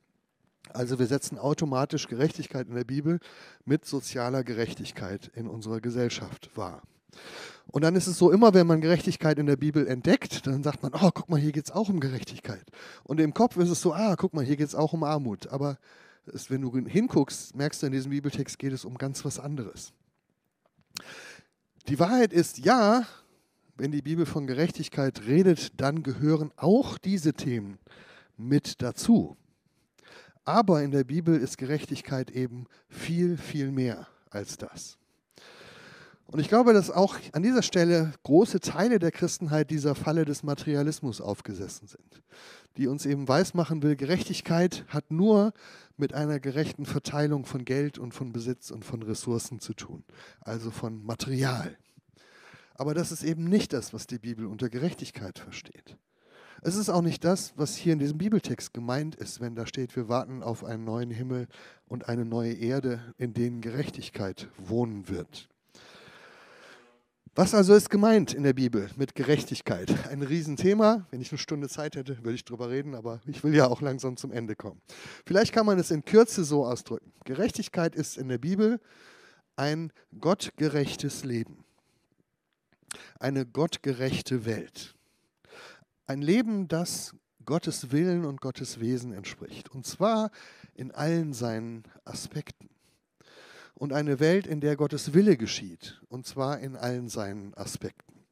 Also 0.73 0.99
wir 0.99 1.07
setzen 1.07 1.39
automatisch 1.39 2.07
Gerechtigkeit 2.07 2.69
in 2.69 2.75
der 2.75 2.85
Bibel 2.85 3.19
mit 3.65 3.85
sozialer 3.87 4.45
Gerechtigkeit 4.45 5.31
in 5.35 5.47
unserer 5.47 5.81
Gesellschaft 5.81 6.51
wahr. 6.55 6.83
Und 7.69 7.83
dann 7.83 7.97
ist 7.97 8.07
es 8.07 8.19
so, 8.19 8.31
immer 8.31 8.55
wenn 8.55 8.67
man 8.67 8.81
Gerechtigkeit 8.81 9.39
in 9.39 9.47
der 9.47 9.57
Bibel 9.57 9.87
entdeckt, 9.87 10.47
dann 10.47 10.63
sagt 10.63 10.83
man, 10.83 10.93
oh, 10.95 11.11
guck 11.13 11.29
mal, 11.29 11.41
hier 11.41 11.53
geht 11.53 11.65
es 11.65 11.73
auch 11.73 11.89
um 11.89 12.01
Gerechtigkeit. 12.01 12.65
Und 13.05 13.21
im 13.21 13.35
Kopf 13.35 13.57
ist 13.57 13.71
es 13.71 13.81
so, 13.81 13.93
ah, 13.93 14.15
guck 14.17 14.35
mal, 14.35 14.45
hier 14.45 14.57
geht 14.57 14.69
es 14.69 14.75
auch 14.75 14.93
um 14.93 15.03
Armut. 15.03 15.49
Aber 15.49 15.79
es, 16.27 16.51
wenn 16.51 16.63
du 16.63 16.73
hinguckst, 16.73 17.57
merkst 17.57 17.83
du, 17.83 17.87
in 17.87 17.93
diesem 17.93 18.11
Bibeltext 18.11 18.59
geht 18.59 18.73
es 18.73 18.85
um 18.85 18.97
ganz 18.99 19.25
was 19.25 19.39
anderes. 19.39 19.93
Die 21.89 21.99
Wahrheit 21.99 22.33
ist, 22.33 22.59
ja, 22.59 23.07
wenn 23.77 23.93
die 23.93 24.03
Bibel 24.03 24.27
von 24.27 24.47
Gerechtigkeit 24.47 25.27
redet, 25.27 25.81
dann 25.81 26.03
gehören 26.03 26.53
auch 26.57 26.99
diese 26.99 27.35
Themen 27.35 27.79
mit 28.37 28.81
dazu. 28.83 29.37
Aber 30.45 30.83
in 30.83 30.93
der 30.93 31.05
Bibel 31.05 31.37
ist 31.37 31.59
Gerechtigkeit 31.59 32.31
eben 32.31 32.67
viel, 32.89 33.37
viel 33.37 33.73
mehr 33.73 34.07
als 34.31 34.57
das. 34.57 34.99
Und 36.27 36.41
ich 36.41 36.49
glaube, 36.49 36.73
dass 36.73 36.91
auch 36.91 37.17
an 37.33 37.43
dieser 37.43 37.63
Stelle 37.63 38.13
große 38.25 38.61
Teile 38.61 38.99
der 38.99 39.13
Christenheit 39.13 39.71
dieser 39.71 39.95
Falle 39.95 40.25
des 40.25 40.43
Materialismus 40.43 41.21
aufgesessen 41.21 41.87
sind, 41.87 42.23
die 42.77 42.89
uns 42.89 43.07
eben 43.07 43.29
weismachen 43.29 43.83
will, 43.83 43.95
Gerechtigkeit 43.95 44.85
hat 44.89 45.11
nur 45.11 45.53
mit 45.97 46.15
einer 46.15 46.41
gerechten 46.41 46.85
Verteilung 46.85 47.47
von 47.47 47.65
Geld 47.65 47.99
und 47.99 48.13
von 48.13 48.33
Besitz 48.33 48.71
und 48.71 48.85
von 48.85 49.03
Ressourcen 49.03 49.61
zu 49.61 49.73
tun, 49.73 50.05
also 50.41 50.71
von 50.71 51.05
Material. 51.05 51.77
Aber 52.75 52.93
das 52.93 53.13
ist 53.13 53.23
eben 53.23 53.45
nicht 53.45 53.73
das, 53.73 53.95
was 53.95 54.07
die 54.07 54.19
Bibel 54.19 54.47
unter 54.47 54.69
Gerechtigkeit 54.69 55.39
versteht. 55.39 55.97
Es 56.63 56.75
ist 56.75 56.89
auch 56.89 57.03
nicht 57.03 57.25
das, 57.25 57.53
was 57.57 57.77
hier 57.77 57.93
in 57.93 57.99
diesem 57.99 58.19
Bibeltext 58.19 58.75
gemeint 58.75 59.15
ist, 59.15 59.41
wenn 59.41 59.55
da 59.55 59.67
steht, 59.67 59.95
wir 59.95 60.09
warten 60.09 60.43
auf 60.43 60.65
einen 60.65 60.85
neuen 60.85 61.11
Himmel 61.11 61.47
und 61.87 62.09
eine 62.09 62.25
neue 62.25 62.55
Erde, 62.55 63.15
in 63.19 63.33
denen 63.33 63.61
Gerechtigkeit 63.61 64.49
wohnen 64.59 65.09
wird. 65.09 65.49
Was 67.39 67.53
also 67.53 67.75
ist 67.75 67.91
gemeint 67.91 68.33
in 68.33 68.45
der 68.45 68.55
Bibel 68.55 68.89
mit 68.97 69.15
Gerechtigkeit? 69.15 70.09
Ein 70.09 70.23
Riesenthema. 70.23 71.07
Wenn 71.11 71.21
ich 71.21 71.31
eine 71.31 71.37
Stunde 71.37 71.69
Zeit 71.69 71.95
hätte, 71.95 72.17
würde 72.25 72.33
ich 72.33 72.47
darüber 72.47 72.71
reden, 72.71 72.95
aber 72.95 73.21
ich 73.27 73.45
will 73.45 73.55
ja 73.55 73.67
auch 73.67 73.83
langsam 73.83 74.17
zum 74.17 74.33
Ende 74.33 74.57
kommen. 74.57 74.81
Vielleicht 75.27 75.53
kann 75.53 75.67
man 75.67 75.79
es 75.79 75.91
in 75.91 76.03
Kürze 76.03 76.45
so 76.45 76.65
ausdrücken. 76.65 77.13
Gerechtigkeit 77.27 77.95
ist 77.95 78.17
in 78.17 78.29
der 78.29 78.39
Bibel 78.39 78.81
ein 79.55 79.93
gottgerechtes 80.19 81.25
Leben, 81.25 81.63
eine 83.21 83.45
gottgerechte 83.45 84.47
Welt. 84.47 84.95
Ein 86.07 86.23
Leben, 86.23 86.69
das 86.69 87.15
Gottes 87.45 87.93
Willen 87.93 88.25
und 88.25 88.41
Gottes 88.41 88.81
Wesen 88.81 89.13
entspricht. 89.13 89.71
Und 89.71 89.85
zwar 89.85 90.31
in 90.73 90.91
allen 90.91 91.35
seinen 91.35 91.83
Aspekten. 92.07 92.71
Und 93.79 93.93
eine 93.93 94.21
Welt, 94.21 94.47
in 94.47 94.61
der 94.61 94.75
Gottes 94.77 95.13
Wille 95.13 95.37
geschieht. 95.37 96.01
Und 96.09 96.27
zwar 96.27 96.61
in 96.61 96.77
allen 96.77 97.09
seinen 97.09 97.55
Aspekten. 97.55 98.25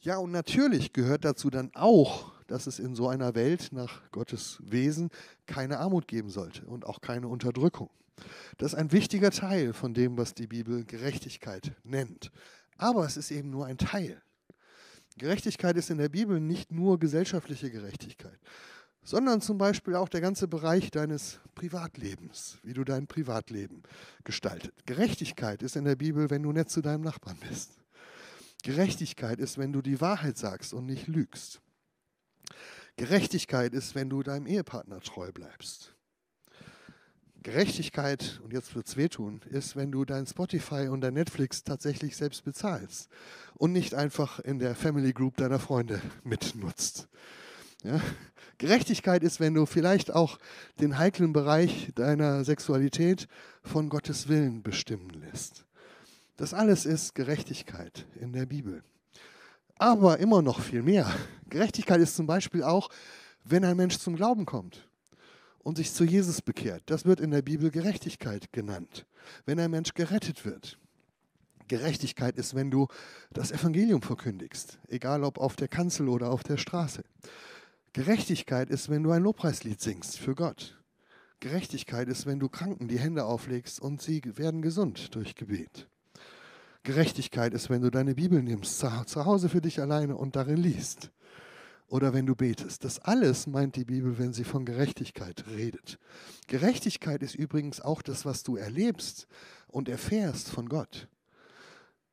Ja, 0.00 0.18
und 0.18 0.30
natürlich 0.30 0.92
gehört 0.92 1.24
dazu 1.24 1.50
dann 1.50 1.70
auch, 1.74 2.32
dass 2.46 2.66
es 2.66 2.78
in 2.78 2.94
so 2.94 3.08
einer 3.08 3.34
Welt 3.34 3.70
nach 3.72 4.10
Gottes 4.10 4.58
Wesen 4.62 5.10
keine 5.46 5.78
Armut 5.78 6.06
geben 6.06 6.30
sollte 6.30 6.66
und 6.66 6.86
auch 6.86 7.00
keine 7.00 7.28
Unterdrückung. 7.28 7.90
Das 8.58 8.74
ist 8.74 8.78
ein 8.78 8.92
wichtiger 8.92 9.30
Teil 9.30 9.72
von 9.72 9.94
dem, 9.94 10.16
was 10.16 10.34
die 10.34 10.46
Bibel 10.46 10.84
Gerechtigkeit 10.84 11.72
nennt. 11.82 12.30
Aber 12.76 13.04
es 13.06 13.16
ist 13.16 13.30
eben 13.30 13.50
nur 13.50 13.66
ein 13.66 13.78
Teil. 13.78 14.22
Gerechtigkeit 15.16 15.76
ist 15.76 15.90
in 15.90 15.98
der 15.98 16.08
Bibel 16.08 16.40
nicht 16.40 16.70
nur 16.70 16.98
gesellschaftliche 16.98 17.70
Gerechtigkeit, 17.70 18.38
sondern 19.04 19.40
zum 19.40 19.58
Beispiel 19.58 19.94
auch 19.94 20.08
der 20.08 20.20
ganze 20.20 20.48
Bereich 20.48 20.90
deines 20.90 21.38
Privatlebens, 21.54 22.58
wie 22.62 22.72
du 22.72 22.84
dein 22.84 23.06
Privatleben 23.06 23.82
gestaltet. 24.24 24.74
Gerechtigkeit 24.86 25.62
ist 25.62 25.76
in 25.76 25.84
der 25.84 25.96
Bibel, 25.96 26.30
wenn 26.30 26.42
du 26.42 26.52
nett 26.52 26.70
zu 26.70 26.80
deinem 26.80 27.02
Nachbarn 27.02 27.36
bist. 27.48 27.78
Gerechtigkeit 28.62 29.38
ist, 29.38 29.58
wenn 29.58 29.72
du 29.72 29.82
die 29.82 30.00
Wahrheit 30.00 30.38
sagst 30.38 30.72
und 30.72 30.86
nicht 30.86 31.06
lügst. 31.06 31.60
Gerechtigkeit 32.96 33.74
ist, 33.74 33.94
wenn 33.94 34.08
du 34.08 34.22
deinem 34.22 34.46
Ehepartner 34.46 35.00
treu 35.00 35.30
bleibst. 35.32 35.94
Gerechtigkeit, 37.42 38.40
und 38.42 38.54
jetzt 38.54 38.74
wird 38.74 38.86
es 38.86 38.96
wehtun, 38.96 39.42
ist, 39.50 39.76
wenn 39.76 39.92
du 39.92 40.06
dein 40.06 40.26
Spotify 40.26 40.88
und 40.88 41.02
dein 41.02 41.12
Netflix 41.12 41.62
tatsächlich 41.62 42.16
selbst 42.16 42.42
bezahlst 42.44 43.10
und 43.54 43.72
nicht 43.72 43.92
einfach 43.94 44.40
in 44.40 44.58
der 44.58 44.74
Family 44.74 45.12
Group 45.12 45.36
deiner 45.36 45.58
Freunde 45.58 46.00
mitnutzt. 46.22 47.06
Ja? 47.84 48.00
Gerechtigkeit 48.58 49.22
ist, 49.22 49.40
wenn 49.40 49.54
du 49.54 49.66
vielleicht 49.66 50.12
auch 50.12 50.38
den 50.80 50.98
heiklen 50.98 51.32
Bereich 51.32 51.92
deiner 51.94 52.44
Sexualität 52.44 53.28
von 53.62 53.88
Gottes 53.88 54.28
Willen 54.28 54.62
bestimmen 54.62 55.10
lässt. 55.10 55.64
Das 56.36 56.54
alles 56.54 56.86
ist 56.86 57.14
Gerechtigkeit 57.14 58.06
in 58.20 58.32
der 58.32 58.46
Bibel. 58.46 58.82
Aber 59.76 60.18
immer 60.18 60.42
noch 60.42 60.60
viel 60.60 60.82
mehr. 60.82 61.10
Gerechtigkeit 61.48 62.00
ist 62.00 62.16
zum 62.16 62.26
Beispiel 62.26 62.62
auch, 62.62 62.88
wenn 63.44 63.64
ein 63.64 63.76
Mensch 63.76 63.98
zum 63.98 64.16
Glauben 64.16 64.46
kommt 64.46 64.88
und 65.58 65.76
sich 65.76 65.92
zu 65.92 66.04
Jesus 66.04 66.42
bekehrt. 66.42 66.82
Das 66.86 67.04
wird 67.04 67.20
in 67.20 67.30
der 67.30 67.42
Bibel 67.42 67.70
Gerechtigkeit 67.70 68.52
genannt. 68.52 69.06
Wenn 69.46 69.60
ein 69.60 69.70
Mensch 69.70 69.94
gerettet 69.94 70.44
wird. 70.44 70.78
Gerechtigkeit 71.68 72.36
ist, 72.36 72.54
wenn 72.54 72.70
du 72.70 72.88
das 73.32 73.50
Evangelium 73.50 74.02
verkündigst, 74.02 74.78
egal 74.88 75.24
ob 75.24 75.38
auf 75.38 75.56
der 75.56 75.68
Kanzel 75.68 76.08
oder 76.08 76.30
auf 76.30 76.42
der 76.42 76.58
Straße. 76.58 77.04
Gerechtigkeit 77.94 78.70
ist, 78.70 78.88
wenn 78.90 79.04
du 79.04 79.12
ein 79.12 79.22
Lobpreislied 79.22 79.80
singst 79.80 80.18
für 80.18 80.34
Gott. 80.34 80.76
Gerechtigkeit 81.38 82.08
ist, 82.08 82.26
wenn 82.26 82.40
du 82.40 82.48
Kranken 82.48 82.88
die 82.88 82.98
Hände 82.98 83.24
auflegst 83.24 83.80
und 83.80 84.02
sie 84.02 84.20
werden 84.24 84.62
gesund 84.62 85.14
durch 85.14 85.36
Gebet. 85.36 85.88
Gerechtigkeit 86.82 87.54
ist, 87.54 87.70
wenn 87.70 87.82
du 87.82 87.90
deine 87.90 88.16
Bibel 88.16 88.42
nimmst, 88.42 88.80
zu 88.80 89.24
Hause 89.24 89.48
für 89.48 89.60
dich 89.60 89.80
alleine 89.80 90.16
und 90.16 90.34
darin 90.34 90.56
liest. 90.56 91.12
oder 91.86 92.12
wenn 92.12 92.26
du 92.26 92.34
betest. 92.34 92.82
Das 92.82 92.98
alles 92.98 93.46
meint 93.46 93.76
die 93.76 93.84
Bibel, 93.84 94.18
wenn 94.18 94.32
sie 94.32 94.42
von 94.42 94.64
Gerechtigkeit 94.64 95.44
redet. 95.48 96.00
Gerechtigkeit 96.48 97.22
ist 97.22 97.36
übrigens 97.36 97.80
auch 97.80 98.02
das, 98.02 98.24
was 98.24 98.42
du 98.42 98.56
erlebst 98.56 99.28
und 99.68 99.88
erfährst 99.88 100.50
von 100.50 100.68
Gott. 100.68 101.06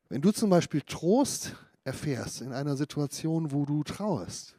Wenn 0.08 0.20
du 0.20 0.30
zum 0.30 0.50
Beispiel 0.50 0.82
Trost 0.82 1.56
erfährst 1.82 2.42
in 2.42 2.52
einer 2.52 2.76
Situation, 2.76 3.50
wo 3.50 3.64
du 3.64 3.82
trauerst, 3.82 4.54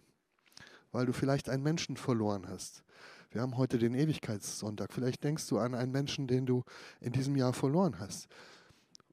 weil 0.94 1.06
du 1.06 1.12
vielleicht 1.12 1.50
einen 1.50 1.64
Menschen 1.64 1.98
verloren 1.98 2.48
hast. 2.48 2.84
Wir 3.32 3.42
haben 3.42 3.58
heute 3.58 3.80
den 3.80 3.96
Ewigkeitssonntag. 3.96 4.94
Vielleicht 4.94 5.24
denkst 5.24 5.48
du 5.48 5.58
an 5.58 5.74
einen 5.74 5.92
Menschen, 5.92 6.28
den 6.28 6.46
du 6.46 6.64
in 7.02 7.12
diesem 7.12 7.36
Jahr 7.36 7.52
verloren 7.52 8.00
hast. 8.00 8.28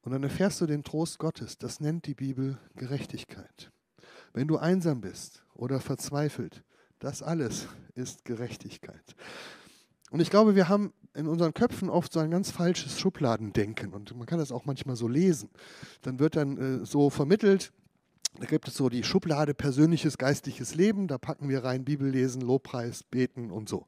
Und 0.03 0.11
dann 0.11 0.23
erfährst 0.23 0.61
du 0.61 0.67
den 0.67 0.83
Trost 0.83 1.19
Gottes. 1.19 1.57
Das 1.57 1.79
nennt 1.79 2.05
die 2.05 2.13
Bibel 2.13 2.57
Gerechtigkeit. 2.75 3.71
Wenn 4.31 4.47
du 4.47 4.57
einsam 4.57 5.01
bist 5.01 5.43
oder 5.53 5.79
verzweifelt, 5.79 6.63
das 6.99 7.23
alles 7.23 7.67
ist 7.95 8.23
Gerechtigkeit. 8.23 9.15
Und 10.11 10.19
ich 10.19 10.29
glaube, 10.29 10.55
wir 10.55 10.69
haben 10.69 10.93
in 11.15 11.27
unseren 11.27 11.53
Köpfen 11.53 11.89
oft 11.89 12.13
so 12.13 12.19
ein 12.19 12.31
ganz 12.31 12.51
falsches 12.51 12.99
Schubladendenken 12.99 13.93
und 13.93 14.15
man 14.15 14.27
kann 14.27 14.39
das 14.39 14.51
auch 14.51 14.65
manchmal 14.65 14.95
so 14.95 15.07
lesen. 15.07 15.49
Dann 16.03 16.19
wird 16.19 16.35
dann 16.35 16.57
äh, 16.57 16.85
so 16.85 17.09
vermittelt, 17.09 17.73
da 18.39 18.45
gibt 18.45 18.67
es 18.67 18.75
so 18.75 18.89
die 18.89 19.03
Schublade 19.03 19.53
persönliches 19.53 20.17
geistliches 20.17 20.75
Leben, 20.75 21.07
da 21.07 21.17
packen 21.17 21.49
wir 21.49 21.63
rein 21.63 21.83
Bibellesen, 21.83 22.41
Lobpreis, 22.41 23.03
Beten 23.03 23.51
und 23.51 23.67
so. 23.67 23.87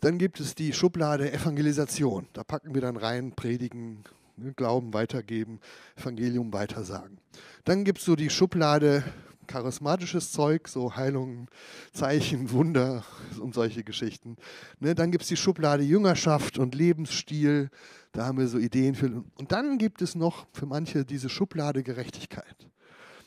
Dann 0.00 0.18
gibt 0.18 0.40
es 0.40 0.54
die 0.54 0.72
Schublade 0.72 1.32
Evangelisation, 1.32 2.26
da 2.32 2.42
packen 2.44 2.74
wir 2.74 2.80
dann 2.80 2.96
rein 2.96 3.32
Predigen, 3.36 4.04
ne, 4.36 4.52
Glauben 4.52 4.94
weitergeben, 4.94 5.60
Evangelium 5.96 6.52
weitersagen. 6.52 7.18
Dann 7.64 7.84
gibt 7.84 7.98
es 7.98 8.04
so 8.04 8.16
die 8.16 8.30
Schublade 8.30 9.04
charismatisches 9.46 10.32
Zeug, 10.32 10.68
so 10.68 10.96
Heilungen, 10.96 11.48
Zeichen, 11.92 12.50
Wunder 12.52 13.04
und 13.40 13.54
solche 13.54 13.84
Geschichten. 13.84 14.36
Ne, 14.80 14.94
dann 14.94 15.10
gibt 15.10 15.22
es 15.22 15.28
die 15.28 15.36
Schublade 15.36 15.82
Jüngerschaft 15.82 16.58
und 16.58 16.74
Lebensstil, 16.74 17.70
da 18.12 18.26
haben 18.26 18.38
wir 18.38 18.48
so 18.48 18.58
Ideen 18.58 18.94
für. 18.94 19.24
Und 19.36 19.52
dann 19.52 19.78
gibt 19.78 20.02
es 20.02 20.14
noch 20.14 20.46
für 20.52 20.66
manche 20.66 21.04
diese 21.04 21.28
Schublade 21.28 21.82
Gerechtigkeit. 21.82 22.68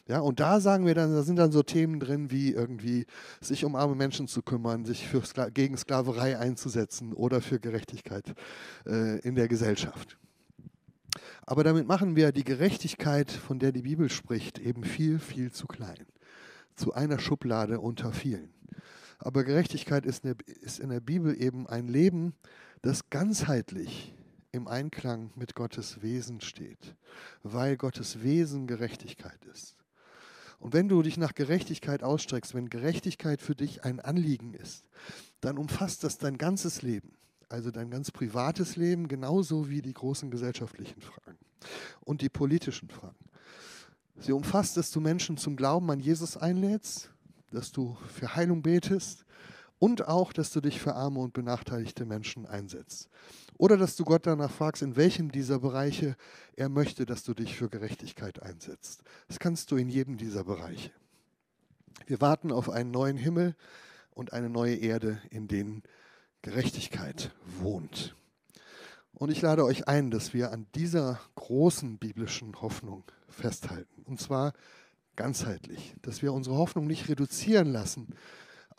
Ja, 0.07 0.19
und 0.19 0.39
da 0.39 0.59
sagen 0.59 0.85
wir 0.85 0.93
dann, 0.93 1.13
da 1.13 1.23
sind 1.23 1.37
dann 1.37 1.51
so 1.51 1.63
Themen 1.63 1.99
drin, 1.99 2.29
wie 2.29 2.51
irgendwie 2.51 3.07
sich 3.41 3.65
um 3.65 3.75
arme 3.75 3.95
Menschen 3.95 4.27
zu 4.27 4.43
kümmern, 4.43 4.85
sich 4.85 5.07
für 5.07 5.25
Skla 5.25 5.49
gegen 5.49 5.75
Sklaverei 5.77 6.37
einzusetzen 6.37 7.11
oder 7.13 7.41
für 7.41 7.59
Gerechtigkeit 7.59 8.35
äh, 8.85 9.19
in 9.21 9.33
der 9.33 9.47
Gesellschaft. 9.47 10.17
Aber 11.47 11.63
damit 11.63 11.87
machen 11.87 12.15
wir 12.15 12.31
die 12.31 12.43
Gerechtigkeit, 12.43 13.31
von 13.31 13.57
der 13.57 13.71
die 13.71 13.81
Bibel 13.81 14.09
spricht, 14.09 14.59
eben 14.59 14.83
viel, 14.83 15.17
viel 15.17 15.51
zu 15.51 15.65
klein. 15.65 16.05
Zu 16.75 16.93
einer 16.93 17.17
Schublade 17.17 17.79
unter 17.79 18.11
vielen. 18.11 18.53
Aber 19.17 19.43
Gerechtigkeit 19.43 20.05
ist 20.05 20.25
in 20.25 20.89
der 20.89 20.99
Bibel 20.99 21.41
eben 21.41 21.67
ein 21.67 21.87
Leben, 21.87 22.35
das 22.81 23.09
ganzheitlich 23.09 24.13
im 24.51 24.67
Einklang 24.67 25.31
mit 25.35 25.55
Gottes 25.55 26.01
Wesen 26.01 26.41
steht, 26.41 26.95
weil 27.43 27.77
Gottes 27.77 28.21
Wesen 28.21 28.67
Gerechtigkeit 28.67 29.43
ist. 29.45 29.75
Und 30.59 30.73
wenn 30.73 30.87
du 30.87 31.01
dich 31.01 31.17
nach 31.17 31.35
Gerechtigkeit 31.35 32.03
ausstreckst, 32.03 32.53
wenn 32.53 32.69
Gerechtigkeit 32.69 33.41
für 33.41 33.55
dich 33.55 33.83
ein 33.83 33.99
Anliegen 33.99 34.53
ist, 34.53 34.89
dann 35.41 35.57
umfasst 35.57 36.03
das 36.03 36.17
dein 36.17 36.37
ganzes 36.37 36.81
Leben 36.81 37.15
also 37.49 37.71
dein 37.71 37.89
ganz 37.89 38.11
privates 38.11 38.75
Leben, 38.75 39.07
genauso 39.07 39.69
wie 39.69 39.81
die 39.81 39.93
großen 39.93 40.31
gesellschaftlichen 40.31 41.01
Fragen 41.01 41.37
und 42.01 42.21
die 42.21 42.29
politischen 42.29 42.89
Fragen. 42.89 43.15
Sie 44.17 44.31
umfasst, 44.31 44.77
dass 44.77 44.91
du 44.91 45.01
Menschen 45.01 45.37
zum 45.37 45.55
Glauben 45.55 45.89
an 45.91 45.99
Jesus 45.99 46.37
einlädst, 46.37 47.11
dass 47.51 47.71
du 47.71 47.97
für 48.13 48.35
Heilung 48.35 48.61
betest 48.61 49.25
und 49.79 50.07
auch, 50.07 50.33
dass 50.33 50.51
du 50.51 50.61
dich 50.61 50.79
für 50.79 50.95
arme 50.95 51.19
und 51.19 51.33
benachteiligte 51.33 52.05
Menschen 52.05 52.45
einsetzt. 52.45 53.09
Oder 53.57 53.77
dass 53.77 53.95
du 53.95 54.03
Gott 54.03 54.25
danach 54.25 54.51
fragst, 54.51 54.81
in 54.81 54.95
welchem 54.95 55.31
dieser 55.31 55.59
Bereiche 55.59 56.15
er 56.55 56.69
möchte, 56.69 57.05
dass 57.05 57.23
du 57.23 57.33
dich 57.33 57.55
für 57.55 57.69
Gerechtigkeit 57.69 58.41
einsetzt. 58.41 59.03
Das 59.27 59.39
kannst 59.39 59.71
du 59.71 59.77
in 59.77 59.89
jedem 59.89 60.17
dieser 60.17 60.43
Bereiche. 60.43 60.91
Wir 62.05 62.19
warten 62.19 62.51
auf 62.51 62.69
einen 62.69 62.91
neuen 62.91 63.17
Himmel 63.17 63.55
und 64.11 64.33
eine 64.33 64.49
neue 64.49 64.75
Erde, 64.75 65.21
in 65.29 65.47
denen 65.47 65.83
Gerechtigkeit 66.41 67.31
wohnt. 67.59 68.15
Und 69.13 69.31
ich 69.31 69.41
lade 69.41 69.63
euch 69.63 69.87
ein, 69.87 70.11
dass 70.11 70.33
wir 70.33 70.51
an 70.51 70.67
dieser 70.75 71.21
großen 71.35 71.97
biblischen 71.97 72.61
Hoffnung 72.61 73.05
festhalten. 73.29 74.03
Und 74.03 74.19
zwar 74.19 74.53
ganzheitlich. 75.15 75.95
Dass 76.01 76.21
wir 76.21 76.33
unsere 76.33 76.57
Hoffnung 76.57 76.85
nicht 76.87 77.07
reduzieren 77.07 77.71
lassen 77.71 78.07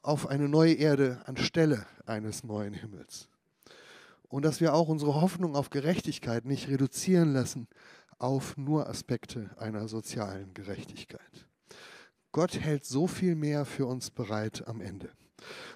auf 0.07 0.29
eine 0.29 0.49
neue 0.49 0.75
Erde 0.75 1.21
anstelle 1.27 1.85
eines 2.07 2.45
neuen 2.45 2.75
Himmels. 2.75 3.29
Und 4.29 4.45
dass 4.45 4.61
wir 4.61 4.75
auch 4.75 4.88
unsere 4.88 5.21
Hoffnung 5.21 5.57
auf 5.57 5.71
Gerechtigkeit 5.71 6.45
nicht 6.45 6.69
reduzieren 6.69 7.33
lassen 7.33 7.69
auf 8.19 8.57
nur 8.57 8.88
Aspekte 8.88 9.51
einer 9.59 9.88
sozialen 9.88 10.55
Gerechtigkeit. 10.55 11.47
Gott 12.33 12.59
hält 12.59 12.85
so 12.85 13.07
viel 13.07 13.35
mehr 13.35 13.64
für 13.64 13.87
uns 13.87 14.11
bereit 14.11 14.66
am 14.66 14.81
Ende. 14.81 15.11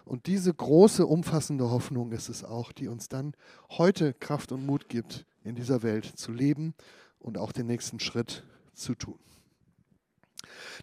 Und 0.04 0.26
diese 0.26 0.52
große, 0.52 1.06
umfassende 1.06 1.70
Hoffnung 1.70 2.12
ist 2.12 2.28
es 2.28 2.44
auch, 2.44 2.72
die 2.72 2.88
uns 2.88 3.08
dann 3.08 3.34
heute 3.70 4.14
Kraft 4.14 4.52
und 4.52 4.64
Mut 4.64 4.88
gibt, 4.88 5.26
in 5.42 5.54
dieser 5.54 5.82
Welt 5.82 6.04
zu 6.04 6.32
leben 6.32 6.74
und 7.18 7.38
auch 7.38 7.52
den 7.52 7.66
nächsten 7.66 8.00
Schritt 8.00 8.44
zu 8.74 8.94
tun. 8.94 9.18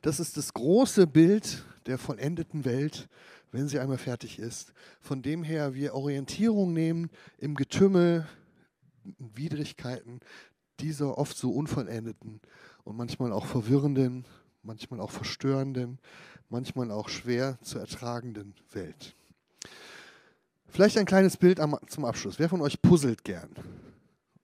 Das 0.01 0.19
ist 0.19 0.37
das 0.37 0.53
große 0.53 1.07
Bild 1.07 1.63
der 1.87 1.97
vollendeten 1.97 2.65
Welt, 2.65 3.07
wenn 3.51 3.67
sie 3.67 3.79
einmal 3.79 3.97
fertig 3.97 4.39
ist, 4.39 4.73
von 4.99 5.21
dem 5.21 5.43
her 5.43 5.73
wir 5.73 5.93
Orientierung 5.93 6.73
nehmen 6.73 7.09
im 7.37 7.55
Getümmel, 7.55 8.27
Widrigkeiten 9.19 10.19
dieser 10.79 11.17
oft 11.17 11.37
so 11.37 11.51
unvollendeten 11.51 12.41
und 12.83 12.97
manchmal 12.97 13.31
auch 13.31 13.45
verwirrenden, 13.45 14.25
manchmal 14.63 14.99
auch 14.99 15.11
verstörenden, 15.11 15.99
manchmal 16.49 16.91
auch 16.91 17.09
schwer 17.09 17.57
zu 17.61 17.79
ertragenden 17.79 18.53
Welt. 18.73 19.15
Vielleicht 20.67 20.97
ein 20.97 21.05
kleines 21.05 21.37
Bild 21.37 21.59
zum 21.87 22.05
Abschluss. 22.05 22.39
Wer 22.39 22.49
von 22.49 22.61
euch 22.61 22.81
puzzelt 22.81 23.23
gern? 23.23 23.49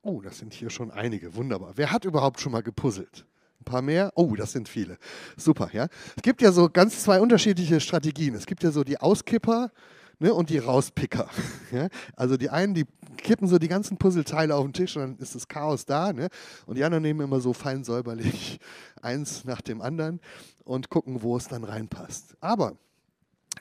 Oh, 0.01 0.21
das 0.21 0.39
sind 0.39 0.53
hier 0.53 0.69
schon 0.69 0.91
einige. 0.91 1.35
Wunderbar. 1.35 1.73
Wer 1.75 1.91
hat 1.91 2.05
überhaupt 2.05 2.39
schon 2.39 2.51
mal 2.51 2.63
gepuzzelt? 2.63 3.25
Ein 3.63 3.71
paar 3.71 3.81
mehr? 3.81 4.11
Oh, 4.15 4.35
das 4.35 4.51
sind 4.51 4.67
viele. 4.67 4.97
Super, 5.37 5.69
ja. 5.71 5.87
Es 6.17 6.21
gibt 6.21 6.41
ja 6.41 6.51
so 6.51 6.69
ganz 6.69 7.01
zwei 7.01 7.21
unterschiedliche 7.21 7.79
Strategien. 7.79 8.35
Es 8.35 8.45
gibt 8.45 8.61
ja 8.61 8.71
so 8.71 8.83
die 8.83 8.99
Auskipper 8.99 9.71
ne, 10.19 10.33
und 10.33 10.49
die 10.49 10.57
Rauspicker. 10.57 11.29
Ja? 11.71 11.87
Also 12.15 12.37
die 12.37 12.49
einen, 12.49 12.75
die 12.75 12.85
kippen 13.17 13.47
so 13.47 13.57
die 13.57 13.69
ganzen 13.69 13.97
Puzzleteile 13.97 14.53
auf 14.53 14.63
den 14.63 14.73
Tisch 14.73 14.95
und 14.97 15.01
dann 15.01 15.17
ist 15.17 15.33
das 15.33 15.47
Chaos 15.47 15.85
da. 15.85 16.11
Ne? 16.11 16.27
Und 16.65 16.77
die 16.77 16.83
anderen 16.83 17.01
nehmen 17.01 17.21
immer 17.21 17.39
so 17.39 17.53
fein 17.53 17.85
säuberlich 17.85 18.59
eins 19.01 19.45
nach 19.45 19.61
dem 19.61 19.81
anderen 19.81 20.19
und 20.65 20.89
gucken, 20.89 21.23
wo 21.23 21.37
es 21.37 21.47
dann 21.47 21.63
reinpasst. 21.63 22.35
Aber 22.41 22.73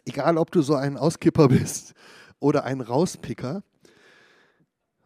egal, 0.04 0.36
ob 0.36 0.50
du 0.50 0.62
so 0.62 0.74
ein 0.74 0.98
Auskipper 0.98 1.46
bist 1.46 1.94
oder 2.40 2.64
ein 2.64 2.80
Rauspicker, 2.80 3.62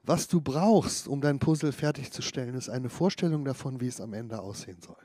was 0.06 0.28
du 0.28 0.40
brauchst, 0.40 1.08
um 1.08 1.20
dein 1.20 1.38
Puzzle 1.38 1.72
fertigzustellen, 1.72 2.54
ist 2.54 2.68
eine 2.68 2.88
Vorstellung 2.88 3.44
davon, 3.44 3.80
wie 3.80 3.88
es 3.88 4.00
am 4.00 4.14
Ende 4.14 4.40
aussehen 4.40 4.80
soll. 4.80 4.96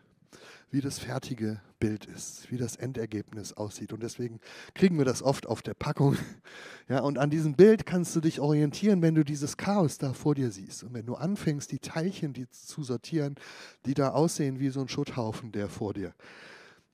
Wie 0.69 0.79
das 0.79 0.99
fertige 0.99 1.59
Bild 1.79 2.05
ist, 2.05 2.49
wie 2.49 2.57
das 2.57 2.77
Endergebnis 2.77 3.51
aussieht. 3.53 3.91
Und 3.91 4.03
deswegen 4.03 4.39
kriegen 4.73 4.97
wir 4.97 5.03
das 5.03 5.21
oft 5.21 5.47
auf 5.47 5.61
der 5.61 5.73
Packung. 5.73 6.17
Ja, 6.89 6.99
und 6.99 7.17
an 7.17 7.29
diesem 7.29 7.55
Bild 7.55 7.85
kannst 7.85 8.13
du 8.17 8.19
dich 8.19 8.41
orientieren, 8.41 9.01
wenn 9.01 9.15
du 9.15 9.23
dieses 9.23 9.55
Chaos 9.55 9.97
da 9.97 10.11
vor 10.11 10.35
dir 10.35 10.51
siehst. 10.51 10.83
Und 10.83 10.93
wenn 10.93 11.05
du 11.05 11.15
anfängst, 11.15 11.71
die 11.71 11.79
Teilchen 11.79 12.33
die 12.33 12.49
zu 12.49 12.83
sortieren, 12.83 13.35
die 13.85 13.93
da 13.93 14.09
aussehen 14.09 14.59
wie 14.59 14.67
so 14.71 14.81
ein 14.81 14.89
Schutthaufen, 14.89 15.53
der 15.53 15.69
vor 15.69 15.93
dir 15.93 16.13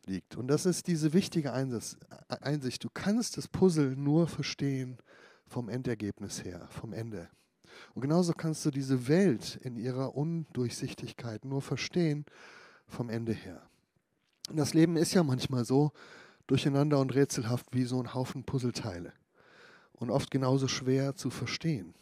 liegt. 0.06 0.36
Und 0.36 0.50
das 0.50 0.68
ist 0.68 0.86
diese 0.86 1.14
wichtige 1.14 1.52
Einsicht. 1.52 2.84
Du 2.84 2.90
kannst 2.94 3.38
das 3.38 3.48
Puzzle 3.48 3.96
nur 3.96 4.28
verstehen 4.28 4.98
vom 5.48 5.68
Endergebnis 5.68 6.44
her, 6.44 6.68
vom 6.70 6.94
Ende. 6.94 7.28
Und 7.94 8.02
genauso 8.02 8.34
kannst 8.34 8.66
du 8.66 8.72
diese 8.72 9.08
Welt 9.08 9.60
in 9.64 9.76
ihrer 9.76 10.16
Undurchsichtigkeit 10.16 11.46
nur 11.46 11.62
verstehen 11.62 12.26
vom 12.88 13.10
Ende 13.10 13.34
her. 13.34 13.62
Und 14.50 14.58
das 14.58 14.74
Leben 14.74 14.98
ist 14.98 15.14
ja 15.14 15.24
manchmal 15.24 15.66
so 15.66 15.92
durcheinander 16.48 17.00
und 17.00 17.14
rätselhaft 17.14 17.68
wie 17.72 17.84
so 17.84 18.02
ein 18.02 18.14
Haufen 18.14 18.44
Puzzleteile 18.44 19.12
und 19.94 20.10
oft 20.10 20.32
genauso 20.32 20.68
schwer 20.68 21.16
zu 21.16 21.30
verstehen. 21.30 21.94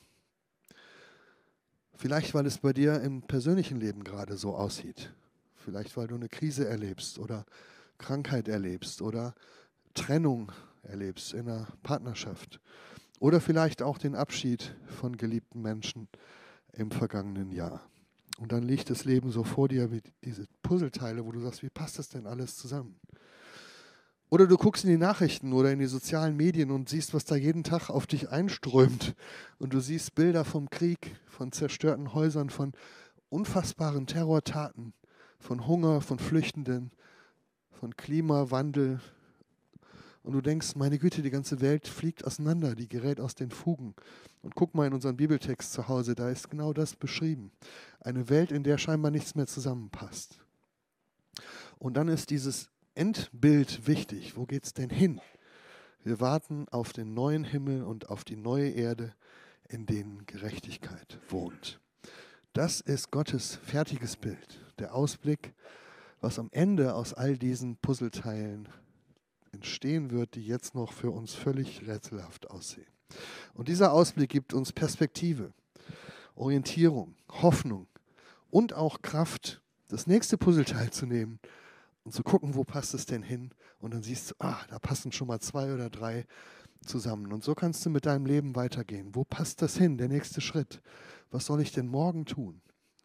Vielleicht, 1.96 2.34
weil 2.34 2.46
es 2.46 2.58
bei 2.58 2.74
dir 2.74 3.02
im 3.02 3.22
persönlichen 3.22 3.80
Leben 3.80 4.04
gerade 4.04 4.38
so 4.38 4.56
aussieht. 4.56 5.14
Vielleicht, 5.56 5.96
weil 5.98 6.08
du 6.08 6.16
eine 6.16 6.30
Krise 6.30 6.68
erlebst 6.68 7.18
oder 7.18 7.46
Krankheit 7.98 8.48
erlebst 8.48 9.02
oder 9.02 9.34
Trennung 9.94 10.52
erlebst 10.84 11.34
in 11.34 11.50
einer 11.50 11.68
Partnerschaft 11.82 12.60
oder 13.20 13.42
vielleicht 13.42 13.82
auch 13.82 13.98
den 13.98 14.16
Abschied 14.16 14.76
von 14.88 15.18
geliebten 15.18 15.62
Menschen 15.62 16.08
im 16.74 16.92
vergangenen 16.92 17.52
Jahr. 17.52 17.82
Und 18.38 18.52
dann 18.52 18.64
liegt 18.64 18.90
das 18.90 19.06
Leben 19.06 19.32
so 19.32 19.44
vor 19.44 19.70
dir 19.70 19.92
wie 19.92 20.02
diese 20.24 20.46
Puzzleteile, 20.62 21.26
wo 21.26 21.32
du 21.32 21.40
sagst, 21.40 21.64
wie 21.64 21.70
passt 21.70 22.00
das 22.00 22.10
denn 22.10 22.28
alles 22.28 22.58
zusammen? 22.58 23.00
Oder 24.30 24.48
du 24.48 24.58
guckst 24.58 24.84
in 24.84 24.90
die 24.90 24.98
Nachrichten 24.98 25.54
oder 25.54 25.72
in 25.72 25.80
die 25.80 25.86
sozialen 25.86 26.36
Medien 26.36 26.72
und 26.72 26.90
siehst, 26.90 27.14
was 27.14 27.26
da 27.26 27.36
jeden 27.36 27.64
Tag 27.64 27.90
auf 27.90 28.08
dich 28.08 28.30
einströmt. 28.30 29.16
Und 29.60 29.74
du 29.74 29.80
siehst 29.80 30.16
Bilder 30.16 30.44
vom 30.44 30.70
Krieg, 30.70 31.16
von 31.28 31.52
zerstörten 31.52 32.14
Häusern, 32.14 32.50
von 32.50 32.74
unfassbaren 33.30 34.08
Terrortaten, 34.08 34.94
von 35.40 35.68
Hunger, 35.68 36.02
von 36.02 36.20
Flüchtenden, 36.20 36.92
von 37.72 37.96
Klimawandel. 37.96 39.00
Und 40.26 40.34
du 40.34 40.42
denkst, 40.42 40.76
meine 40.76 40.98
Güte, 40.98 41.22
die 41.22 41.30
ganze 41.30 41.62
Welt 41.62 41.88
fliegt 41.88 42.26
auseinander, 42.26 42.74
die 42.74 42.88
gerät 42.88 43.20
aus 43.20 43.36
den 43.36 43.52
Fugen. 43.52 43.94
Und 44.42 44.56
guck 44.56 44.74
mal 44.74 44.88
in 44.88 44.94
unseren 44.94 45.16
Bibeltext 45.16 45.72
zu 45.72 45.88
Hause, 45.88 46.16
da 46.16 46.32
ist 46.32 46.50
genau 46.50 46.74
das 46.74 46.96
beschrieben. 46.96 47.52
Eine 48.00 48.28
Welt, 48.28 48.52
in 48.52 48.64
der 48.64 48.80
scheinbar 48.80 49.12
nichts 49.12 49.36
mehr 49.36 49.46
zusammenpasst. 49.46 50.40
Und 51.78 51.96
dann 51.96 52.08
ist 52.08 52.32
dieses 52.32 52.72
Endbild 52.96 53.86
wichtig. 53.86 54.36
Wo 54.36 54.48
geht 54.48 54.66
es 54.66 54.74
denn 54.74 54.90
hin? 54.90 55.22
Wir 56.04 56.20
warten 56.20 56.68
auf 56.70 56.92
den 56.92 57.14
neuen 57.14 57.44
Himmel 57.44 57.84
und 57.84 58.10
auf 58.10 58.24
die 58.24 58.36
neue 58.36 58.70
Erde, 58.70 59.14
in 59.70 59.86
denen 59.86 60.26
Gerechtigkeit 60.26 61.20
wohnt. 61.30 61.80
Das 62.54 62.82
ist 62.82 63.12
Gottes 63.12 63.58
fertiges 63.58 64.18
Bild, 64.18 64.60
der 64.80 64.96
Ausblick, 64.96 65.54
was 66.20 66.40
am 66.40 66.50
Ende 66.52 66.96
aus 66.96 67.14
all 67.14 67.38
diesen 67.38 67.78
Puzzleteilen 67.78 68.68
entstehen 69.56 70.12
wird, 70.12 70.36
die 70.36 70.46
jetzt 70.46 70.76
noch 70.76 70.94
für 70.94 71.12
uns 71.12 71.34
völlig 71.34 71.88
rätselhaft 71.88 72.50
aussehen. 72.52 72.88
Und 73.54 73.68
dieser 73.68 73.92
Ausblick 73.92 74.30
gibt 74.30 74.54
uns 74.54 74.72
Perspektive, 74.72 75.54
Orientierung, 76.36 77.16
Hoffnung 77.30 77.88
und 78.50 78.74
auch 78.74 79.02
Kraft, 79.02 79.62
das 79.88 80.08
nächste 80.08 80.38
Puzzleteil 80.38 80.92
zu 80.92 81.06
nehmen 81.06 81.40
und 82.04 82.14
zu 82.14 82.24
gucken, 82.24 82.56
wo 82.56 82.64
passt 82.64 82.94
es 82.94 83.06
denn 83.06 83.24
hin. 83.24 83.52
Und 83.80 83.94
dann 83.94 84.04
siehst 84.04 84.32
du, 84.32 84.36
ah, 84.40 84.60
da 84.70 84.80
passen 84.80 85.12
schon 85.12 85.28
mal 85.28 85.40
zwei 85.40 85.74
oder 85.74 85.90
drei 85.90 86.26
zusammen. 86.86 87.32
Und 87.32 87.44
so 87.44 87.56
kannst 87.56 87.86
du 87.86 87.90
mit 87.90 88.06
deinem 88.06 88.26
Leben 88.26 88.56
weitergehen. 88.56 89.14
Wo 89.14 89.24
passt 89.24 89.62
das 89.62 89.78
hin, 89.78 89.98
der 89.98 90.08
nächste 90.08 90.42
Schritt? 90.42 90.82
Was 91.32 91.46
soll 91.46 91.62
ich 91.62 91.72
denn 91.72 91.88
morgen 91.88 92.26
tun? 92.26 92.62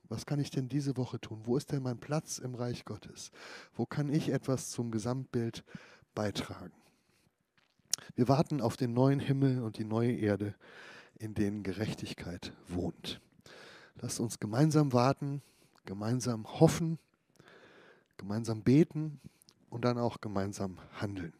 Was 0.09 0.27
kann 0.27 0.41
ich 0.41 0.51
denn 0.51 0.69
diese 0.69 0.97
Woche 0.97 1.21
tun? 1.21 1.43
Wo 1.45 1.57
ist 1.57 1.71
denn 1.71 1.83
mein 1.83 1.99
Platz 1.99 2.39
im 2.39 2.55
Reich 2.55 2.85
Gottes? 2.85 3.31
Wo 3.75 3.87
kann 3.87 4.13
ich 4.13 4.31
etwas 4.31 4.71
zum 4.71 4.91
Gesamtbild 4.91 5.65
beitragen? 6.15 6.73
Wir 8.15 8.29
warten 8.29 8.61
auf 8.61 8.77
den 8.77 8.93
neuen 8.93 9.21
Himmel 9.21 9.63
und 9.63 9.79
die 9.79 9.85
neue 9.85 10.13
Erde, 10.13 10.55
in 11.19 11.35
denen 11.35 11.63
Gerechtigkeit 11.63 12.53
wohnt. 12.67 13.21
Lasst 13.97 14.21
uns 14.21 14.41
gemeinsam 14.41 14.93
warten, 14.93 15.43
gemeinsam 15.85 16.47
hoffen 16.61 16.99
gemeinsam 18.21 18.63
beten 18.63 19.19
und 19.71 19.85
dann 19.85 19.97
auch 19.97 20.21
gemeinsam 20.21 20.79
handeln. 21.01 21.33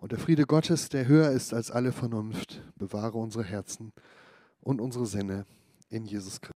Und 0.00 0.12
der 0.12 0.18
Friede 0.18 0.44
Gottes, 0.44 0.88
der 0.88 1.06
höher 1.06 1.30
ist 1.30 1.52
als 1.52 1.70
alle 1.70 1.92
Vernunft, 1.92 2.62
bewahre 2.76 3.18
unsere 3.18 3.44
Herzen 3.44 3.92
und 4.62 4.80
unsere 4.80 5.06
Sinne 5.06 5.44
in 5.90 6.06
Jesus 6.06 6.40
Christus. 6.40 6.54